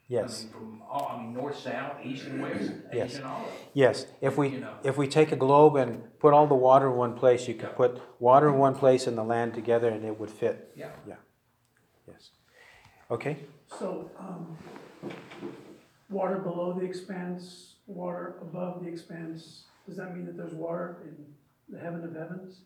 yes. 0.08 0.41
I 0.41 0.43
mean, 0.43 0.54
from 0.54 0.82
all, 0.89 1.12
I 1.13 1.21
mean, 1.21 1.34
north, 1.34 1.58
south, 1.60 1.97
east 2.04 2.25
and 2.28 2.41
west, 2.41 2.71
Yes. 2.93 3.12
Asian, 3.15 3.23
all 3.25 3.41
of 3.41 3.47
it. 3.47 3.54
Yes, 3.73 4.06
if 4.21 4.38
we, 4.38 4.49
You 4.49 4.60
know. 4.60 4.73
if 4.84 4.95
we 4.97 5.08
take 5.08 5.32
a 5.34 5.36
globe 5.36 5.75
and 5.75 6.01
put 6.19 6.34
all 6.34 6.47
the 6.47 6.56
water 6.56 6.88
in 6.91 6.95
one 6.95 7.15
place, 7.15 7.47
you 7.49 7.56
could 7.56 7.75
put 7.75 7.99
water 8.21 8.47
in 8.49 8.58
one 8.58 8.75
place 8.75 9.06
and 9.08 9.17
the 9.17 9.23
land 9.23 9.54
together 9.54 9.89
and 9.89 10.06
it 10.06 10.17
would 10.19 10.30
fit, 10.32 10.71
Yeah. 10.75 10.91
Yeah. 11.06 11.15
Yes. 12.07 12.29
Okay, 13.11 13.37
So, 13.67 14.09
um, 14.17 14.57
water 16.09 16.37
below 16.37 16.73
the 16.73 16.85
expanse, 16.85 17.75
water 17.87 18.35
above 18.41 18.83
the 18.83 18.89
expanse, 18.89 19.65
does 19.87 19.97
that 19.97 20.15
mean 20.15 20.25
that 20.25 20.35
there's 20.37 20.53
water 20.53 20.97
in 21.03 21.15
the 21.73 21.79
heaven 21.79 22.03
of 22.03 22.13
heavens? 22.15 22.61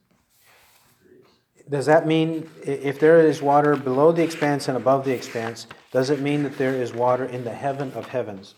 does 1.69 1.85
that 1.85 2.07
mean, 2.07 2.49
i- 2.65 2.69
if 2.71 2.99
there 2.99 3.19
is 3.19 3.41
water 3.43 3.75
below 3.75 4.11
the 4.11 4.23
expanse 4.23 4.67
and 4.67 4.75
above 4.77 5.05
the 5.05 5.11
expanse, 5.11 5.67
does 5.91 6.09
it 6.09 6.19
mean 6.19 6.41
that 6.43 6.57
there 6.57 6.73
is 6.73 6.93
water 6.95 7.25
in 7.25 7.43
the 7.43 7.53
heaven 7.53 7.91
of 7.93 8.07
heavens? 8.07 8.55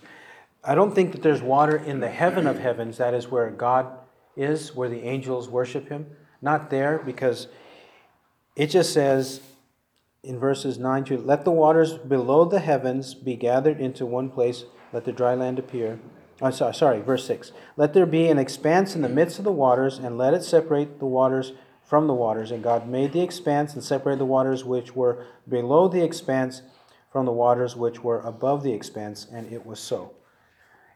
I 0.63 0.76
don't 0.76 0.94
think 0.94 1.12
that 1.12 1.22
there's 1.24 1.41
water 1.41 1.76
in 1.76 2.00
the 2.00 2.08
heaven 2.10 2.48
of 2.48 2.60
heavens, 2.60 2.98
that 3.00 3.13
is 3.13 3.30
where 3.30 3.50
God 3.50 3.88
is, 4.38 4.74
where 4.76 4.88
the 4.88 5.02
angels 5.04 5.50
worship 5.50 5.89
him. 5.89 6.06
Not 6.41 6.70
there, 6.70 7.00
because 7.00 7.48
it 8.56 8.67
just 8.67 8.94
says 8.94 9.41
in 10.24 10.40
verses 10.40 10.78
9 10.78 11.04
to 11.06 11.18
let 11.18 11.46
the 11.46 11.52
waters 11.52 11.94
below 11.94 12.46
the 12.46 12.60
heavens 12.60 13.14
be 13.14 13.36
gathered 13.36 13.80
into 13.80 14.06
one 14.06 14.30
place, 14.30 14.66
let 14.94 15.06
the 15.06 15.12
dry 15.12 15.34
land 15.34 15.58
appear. 15.58 16.00
I'm 16.42 16.52
sorry, 16.52 16.74
sorry, 16.74 17.02
verse 17.02 17.26
6. 17.26 17.52
Let 17.78 17.94
there 17.94 18.06
be 18.06 18.28
an 18.28 18.38
expanse 18.38 18.96
in 18.96 19.02
the 19.02 19.10
midst 19.10 19.40
of 19.40 19.46
the 19.46 19.52
waters, 19.52 19.98
and 19.98 20.18
let 20.18 20.34
it 20.34 20.44
separate 20.44 21.00
the 21.00 21.06
waters 21.06 21.54
from 21.84 22.08
the 22.08 22.14
waters. 22.14 22.52
And 22.52 22.64
God 22.64 22.88
made 22.88 23.14
the 23.14 23.22
expanse 23.22 23.74
and 23.74 23.84
separated 23.84 24.20
the 24.20 24.26
waters 24.26 24.64
which 24.64 24.96
were 24.96 25.26
below 25.48 25.88
the 25.88 26.04
expanse 26.04 26.62
from 27.12 27.26
the 27.26 27.32
waters 27.32 27.76
which 27.76 28.04
were 28.04 28.22
above 28.22 28.64
the 28.64 28.74
expanse, 28.74 29.28
and 29.32 29.52
it 29.52 29.66
was 29.66 29.80
so. 29.80 30.14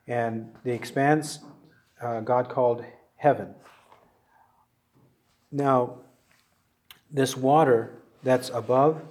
And 0.07 0.53
the 0.63 0.71
expanse 0.71 1.39
uh, 2.01 2.21
God 2.21 2.49
called 2.49 2.83
heaven. 3.17 3.55
Now, 5.51 5.99
this 7.11 7.37
water 7.37 8.01
that's 8.23 8.49
above, 8.49 9.01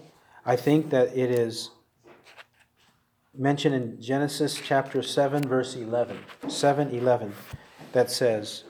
I 0.47 0.57
think 0.57 0.91
that 0.91 1.17
it 1.17 1.31
is 1.31 1.71
mentioned 3.35 3.75
in 3.75 4.01
Genesis 4.01 4.61
chapter 4.63 5.03
7, 5.03 5.43
verse 5.49 5.75
11. 5.75 6.19
7 6.49 6.91
11, 6.91 7.33
that 7.93 8.11
says, 8.11 8.65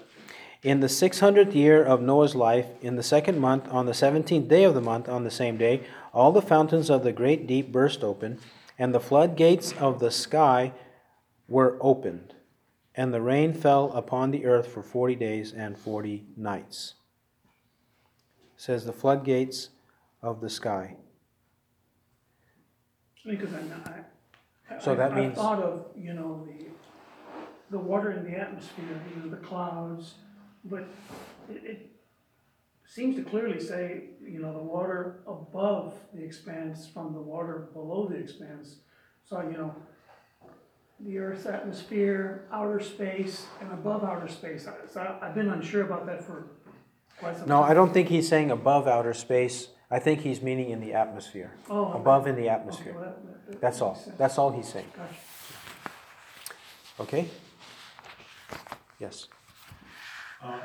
In 0.63 0.79
the 0.79 0.87
600th 0.87 1.53
year 1.53 1.83
of 1.83 2.01
Noah's 2.01 2.37
life, 2.37 2.67
in 2.81 2.95
the 2.95 3.03
second 3.03 3.41
month, 3.41 3.67
on 3.69 3.87
the 3.87 3.93
17th 3.93 4.47
day 4.47 4.63
of 4.63 4.75
the 4.75 4.81
month, 4.81 5.09
on 5.09 5.25
the 5.25 5.33
same 5.33 5.57
day, 5.57 5.83
all 6.13 6.31
the 6.31 6.41
fountains 6.41 6.91
of 6.91 7.03
the 7.03 7.13
great 7.13 7.49
deep 7.49 7.73
burst 7.73 8.05
open, 8.05 8.39
and 8.79 8.95
the 8.95 9.01
floodgates 9.01 9.73
of 9.73 9.99
the 9.99 10.13
sky 10.13 10.73
were 11.49 11.77
opened, 11.81 12.35
and 12.95 13.13
the 13.13 13.21
rain 13.21 13.53
fell 13.53 13.93
upon 13.93 14.31
the 14.31 14.47
earth 14.47 14.69
for 14.69 14.83
40 14.83 15.17
days 15.17 15.53
and 15.53 15.77
40 15.77 16.25
nights. 16.37 16.95
It 18.55 18.61
says 18.61 18.85
the 18.85 18.93
floodgates 18.93 19.71
of 20.23 20.41
the 20.41 20.49
sky. 20.49 20.97
Because 23.25 23.55
i'm 23.55 23.73
I. 24.71 24.79
So 24.81 24.93
I- 24.93 24.95
that 24.97 25.13
I 25.13 25.21
means- 25.21 25.37
thought 25.37 25.63
of, 25.63 25.87
you 25.97 26.13
know, 26.15 26.47
the, 26.47 26.67
the 27.71 27.79
water 27.79 28.11
in 28.13 28.25
the 28.25 28.37
atmosphere, 28.39 28.85
you 29.15 29.23
know, 29.23 29.31
the 29.31 29.43
clouds, 29.45 30.15
but 30.65 30.85
it, 31.51 31.65
it 31.65 31.91
seems 32.87 33.17
to 33.17 33.23
clearly 33.23 33.61
say, 33.61 34.05
you 34.23 34.41
know, 34.41 34.53
the 34.53 34.59
water 34.63 35.21
above 35.27 35.95
the 36.13 36.23
expanse 36.23 36.87
from 36.87 37.13
the 37.15 37.21
water 37.21 37.69
below 37.73 38.07
the 38.09 38.17
expanse. 38.17 38.77
So, 39.25 39.41
you 39.43 39.57
know, 39.57 39.75
the 41.01 41.19
Earth's 41.19 41.47
atmosphere, 41.47 42.47
outer 42.53 42.81
space, 42.81 43.47
and 43.61 43.73
above 43.73 44.05
outer 44.05 44.29
space. 44.29 44.67
I- 44.67 44.87
So 44.87 45.01
I- 45.01 45.27
I've 45.27 45.35
been 45.35 45.49
unsure 45.51 45.83
about 45.85 46.07
that 46.07 46.23
for 46.23 46.47
quite 47.19 47.33
some 47.37 47.41
time. 47.41 47.49
No, 47.49 47.63
I 47.63 47.75
don't 47.75 47.93
think 47.93 48.09
he's 48.09 48.29
saying 48.29 48.51
above 48.51 48.87
outer 48.87 49.15
space. 49.15 49.69
I 49.95 50.01
think 50.01 50.23
he's 50.23 50.43
meaning 50.43 50.71
in 50.71 50.81
the 50.81 50.93
atmosphere. 50.93 51.53
Oh, 51.71 51.85
okay. 51.91 51.99
Above 52.01 52.27
in 52.27 52.35
the 52.35 52.41
Okay, 52.43 52.51
atmosphere. 52.51 52.95
well, 52.95 53.05
that- 53.05 53.47
that 53.53 53.61
That's 53.61 53.81
all. 53.81 53.95
sense. 53.95 54.17
That's 54.17 54.39
all 54.39 54.51
he's 54.51 54.67
saying. 54.69 54.91
Gotcha. 54.97 55.15
Okay? 56.99 57.29
Yes. 58.99 59.29
Uh, 60.43 60.59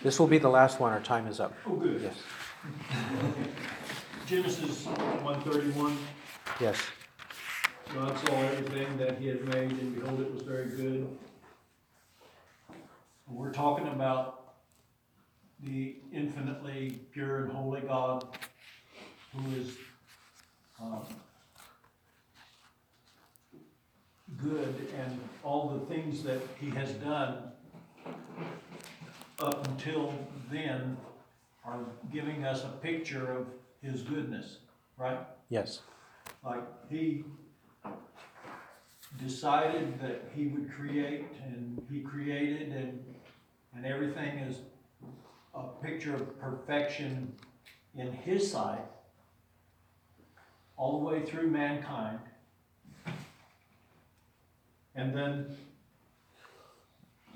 this 0.00 0.20
will 0.20 0.28
be 0.28 0.38
the 0.38 0.48
last 0.48 0.78
one. 0.78 0.92
Our 0.92 1.00
time 1.00 1.26
is 1.26 1.40
up. 1.40 1.54
Oh, 1.66 1.74
good. 1.74 2.02
Yes. 2.02 2.14
Genesis 4.26 4.86
one 4.86 5.40
thirty-one, 5.42 5.98
Yes. 6.60 6.78
God 7.92 8.16
saw 8.26 8.34
everything 8.42 8.96
that 8.98 9.18
he 9.18 9.26
had 9.26 9.44
made, 9.44 9.72
and 9.72 9.94
behold, 9.96 10.20
it 10.20 10.32
was 10.32 10.42
very 10.42 10.66
good. 10.70 11.18
We're 13.28 13.52
talking 13.52 13.88
about 13.88 14.45
the 15.62 15.96
infinitely 16.12 17.00
pure 17.12 17.44
and 17.44 17.52
holy 17.52 17.80
God 17.80 18.24
who 19.34 19.56
is, 19.56 19.76
um, 20.80 21.02
good 24.36 24.88
and 24.98 25.20
all 25.42 25.68
the 25.68 25.94
things 25.94 26.22
that 26.22 26.40
he 26.60 26.68
has 26.70 26.92
done 26.94 27.52
up 29.40 29.66
until 29.68 30.12
then 30.50 30.96
are 31.64 31.84
giving 32.12 32.44
us 32.44 32.64
a 32.64 32.68
picture 32.68 33.32
of 33.32 33.46
his 33.82 34.02
goodness, 34.02 34.58
right? 34.96 35.18
Yes. 35.48 35.80
Like 36.44 36.62
he 36.88 37.24
decided 39.18 40.00
that 40.00 40.30
he 40.34 40.48
would 40.48 40.70
create 40.70 41.26
and 41.44 41.80
he 41.90 42.00
created 42.00 42.72
and, 42.72 43.04
and 43.74 43.86
everything 43.86 44.38
is 44.40 44.58
a 45.56 45.84
picture 45.84 46.14
of 46.14 46.38
perfection 46.38 47.32
in 47.96 48.12
his 48.12 48.50
sight 48.50 48.84
all 50.76 51.00
the 51.00 51.04
way 51.04 51.24
through 51.24 51.48
mankind. 51.48 52.18
And 54.94 55.14
then 55.14 55.56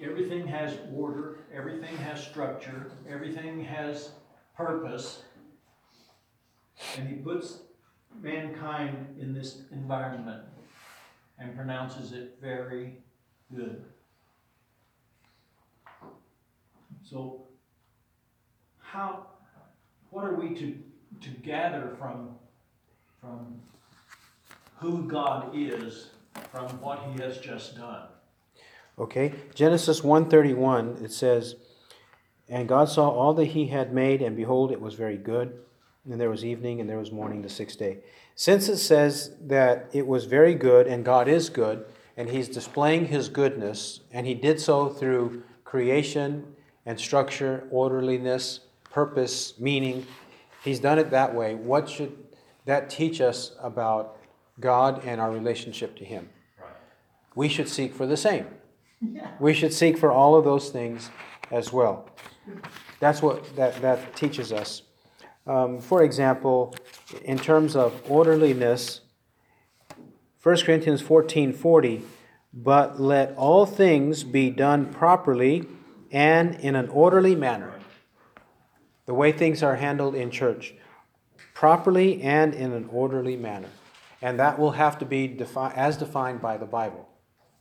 everything 0.02 0.46
has 0.46 0.76
order, 0.94 1.38
everything 1.54 1.96
has 1.98 2.22
structure, 2.22 2.90
everything 3.08 3.64
has 3.64 4.10
purpose. 4.56 5.22
And 6.96 7.08
he 7.08 7.16
puts 7.16 7.60
mankind 8.22 9.16
in 9.20 9.32
this 9.32 9.62
environment 9.72 10.42
and 11.38 11.54
pronounces 11.56 12.12
it 12.12 12.38
very 12.40 12.98
good. 13.54 13.84
So, 17.02 17.46
how, 18.92 19.26
what 20.10 20.24
are 20.24 20.34
we 20.34 20.52
to, 20.54 20.76
to 21.20 21.30
gather 21.42 21.94
from, 21.96 22.30
from 23.20 23.60
who 24.78 25.06
God 25.06 25.52
is 25.54 26.10
from 26.50 26.68
what 26.80 27.00
he 27.04 27.22
has 27.22 27.38
just 27.38 27.76
done? 27.76 28.08
Okay, 28.98 29.32
Genesis 29.54 30.00
1:31 30.00 31.02
it 31.02 31.12
says, 31.12 31.54
"And 32.48 32.68
God 32.68 32.88
saw 32.88 33.08
all 33.08 33.32
that 33.34 33.46
he 33.46 33.68
had 33.68 33.94
made 33.94 34.20
and 34.20 34.36
behold 34.36 34.72
it 34.72 34.80
was 34.80 34.94
very 34.94 35.16
good, 35.16 35.60
and 36.04 36.20
there 36.20 36.28
was 36.28 36.44
evening 36.44 36.80
and 36.80 36.90
there 36.90 36.98
was 36.98 37.12
morning 37.12 37.42
the 37.42 37.48
sixth 37.48 37.78
day." 37.78 37.98
Since 38.34 38.68
it 38.68 38.78
says 38.78 39.36
that 39.40 39.88
it 39.92 40.06
was 40.06 40.24
very 40.24 40.54
good 40.54 40.86
and 40.86 41.04
God 41.04 41.28
is 41.28 41.48
good 41.48 41.86
and 42.16 42.28
he's 42.28 42.48
displaying 42.48 43.06
his 43.06 43.28
goodness 43.28 44.00
and 44.10 44.26
he 44.26 44.34
did 44.34 44.60
so 44.60 44.88
through 44.88 45.44
creation 45.64 46.56
and 46.84 46.98
structure, 46.98 47.68
orderliness, 47.70 48.60
purpose, 48.90 49.54
meaning, 49.58 50.06
he's 50.64 50.80
done 50.80 50.98
it 50.98 51.10
that 51.10 51.34
way. 51.34 51.54
What 51.54 51.88
should 51.88 52.16
that 52.66 52.90
teach 52.90 53.20
us 53.20 53.52
about 53.60 54.16
God 54.58 55.04
and 55.04 55.20
our 55.20 55.30
relationship 55.30 55.96
to 55.96 56.04
him? 56.04 56.28
We 57.34 57.48
should 57.48 57.68
seek 57.68 57.94
for 57.94 58.06
the 58.06 58.16
same. 58.16 58.46
We 59.38 59.54
should 59.54 59.72
seek 59.72 59.96
for 59.96 60.12
all 60.12 60.36
of 60.36 60.44
those 60.44 60.70
things 60.70 61.10
as 61.50 61.72
well. 61.72 62.08
That's 62.98 63.22
what 63.22 63.56
that, 63.56 63.80
that 63.80 64.14
teaches 64.14 64.52
us. 64.52 64.82
Um, 65.46 65.80
for 65.80 66.02
example, 66.02 66.74
in 67.24 67.38
terms 67.38 67.74
of 67.74 68.02
orderliness, 68.08 69.00
1 70.42 70.56
Corinthians 70.58 71.00
14 71.00 71.52
40, 71.52 72.02
but 72.52 73.00
let 73.00 73.34
all 73.36 73.64
things 73.64 74.24
be 74.24 74.50
done 74.50 74.86
properly 74.92 75.66
and 76.10 76.54
in 76.56 76.74
an 76.76 76.88
orderly 76.88 77.34
manner. 77.34 77.79
The 79.10 79.14
way 79.14 79.32
things 79.32 79.64
are 79.64 79.74
handled 79.74 80.14
in 80.14 80.30
church, 80.30 80.72
properly 81.52 82.22
and 82.22 82.54
in 82.54 82.72
an 82.72 82.88
orderly 82.92 83.36
manner. 83.36 83.70
And 84.22 84.38
that 84.38 84.56
will 84.56 84.70
have 84.70 85.00
to 85.00 85.04
be 85.04 85.26
defi- 85.26 85.74
as 85.74 85.96
defined 85.96 86.40
by 86.40 86.56
the 86.56 86.64
Bible 86.64 87.08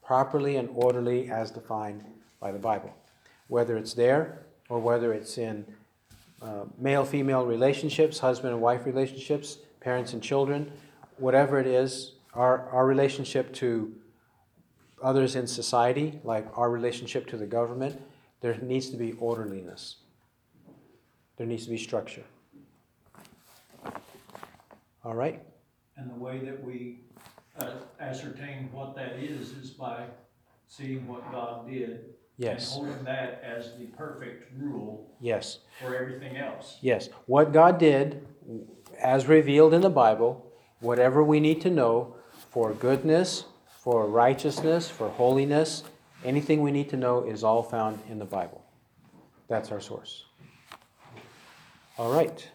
properly 0.04 0.58
and 0.58 0.70
orderly 0.76 1.32
as 1.32 1.50
defined 1.50 2.04
by 2.40 2.52
the 2.52 2.60
Bible. 2.60 2.94
Whether 3.48 3.78
it's 3.78 3.96
there 3.96 4.44
or 4.70 4.78
whether 4.78 5.12
it's 5.12 5.40
in 5.40 5.66
uh, 6.40 6.66
male 6.78 7.04
female 7.04 7.48
relationships, 7.48 8.20
husband 8.20 8.54
and 8.54 8.62
wife 8.62 8.86
relationships, 8.86 9.58
parents 9.80 10.14
and 10.14 10.22
children, 10.22 10.72
whatever 11.18 11.60
it 11.60 11.66
is, 11.66 12.12
our, 12.36 12.70
our 12.70 12.86
relationship 12.86 13.52
to 13.56 13.92
others 15.02 15.36
in 15.36 15.48
society, 15.48 16.20
like 16.24 16.46
our 16.56 16.70
relationship 16.70 17.26
to 17.26 17.38
the 17.38 17.48
government, 17.48 18.00
there 18.42 18.56
needs 18.62 18.92
to 18.92 18.98
be 18.98 19.14
orderliness. 19.14 19.96
There 21.40 21.48
needs 21.48 21.64
to 21.64 21.72
be 21.72 21.78
structure. 21.78 22.26
All 25.06 25.16
right? 25.16 25.42
And 25.96 26.12
the 26.12 26.16
way 26.16 26.40
that 26.40 26.62
we 26.62 27.00
uh, 27.58 27.72
ascertain 28.02 28.68
what 28.74 28.94
that 28.98 29.14
is, 29.14 29.52
is 29.52 29.70
by 29.70 30.04
seeing 30.68 31.08
what 31.08 31.32
God 31.32 31.70
did. 31.70 32.14
Yes. 32.38 32.76
And 32.76 32.86
holding 32.86 33.04
that 33.06 33.42
as 33.42 33.74
the 33.78 33.86
perfect 33.86 34.52
rule 34.60 35.16
Yes. 35.22 35.60
for 35.82 35.96
everything 35.96 36.36
else. 36.36 36.78
Yes. 36.82 37.08
What 37.26 37.54
God 37.54 37.80
did, 37.80 38.28
as 39.02 39.28
revealed 39.28 39.74
in 39.74 39.80
the 39.80 39.90
Bible, 39.90 40.46
whatever 40.82 41.24
we 41.24 41.40
need 41.40 41.62
to 41.62 41.70
know 41.70 42.16
for 42.52 42.74
goodness, 42.74 43.46
for 43.66 44.08
righteousness, 44.08 44.90
for 44.90 45.08
holiness, 45.08 45.86
anything 46.26 46.62
we 46.62 46.72
need 46.72 46.90
to 46.90 46.98
know 46.98 47.24
is 47.24 47.46
all 47.46 47.64
found 47.64 48.00
in 48.10 48.20
the 48.20 48.26
Bible. 48.26 48.62
That's 49.48 49.72
our 49.72 49.80
source. 49.80 50.26
All 52.00 52.10
right. 52.10 52.48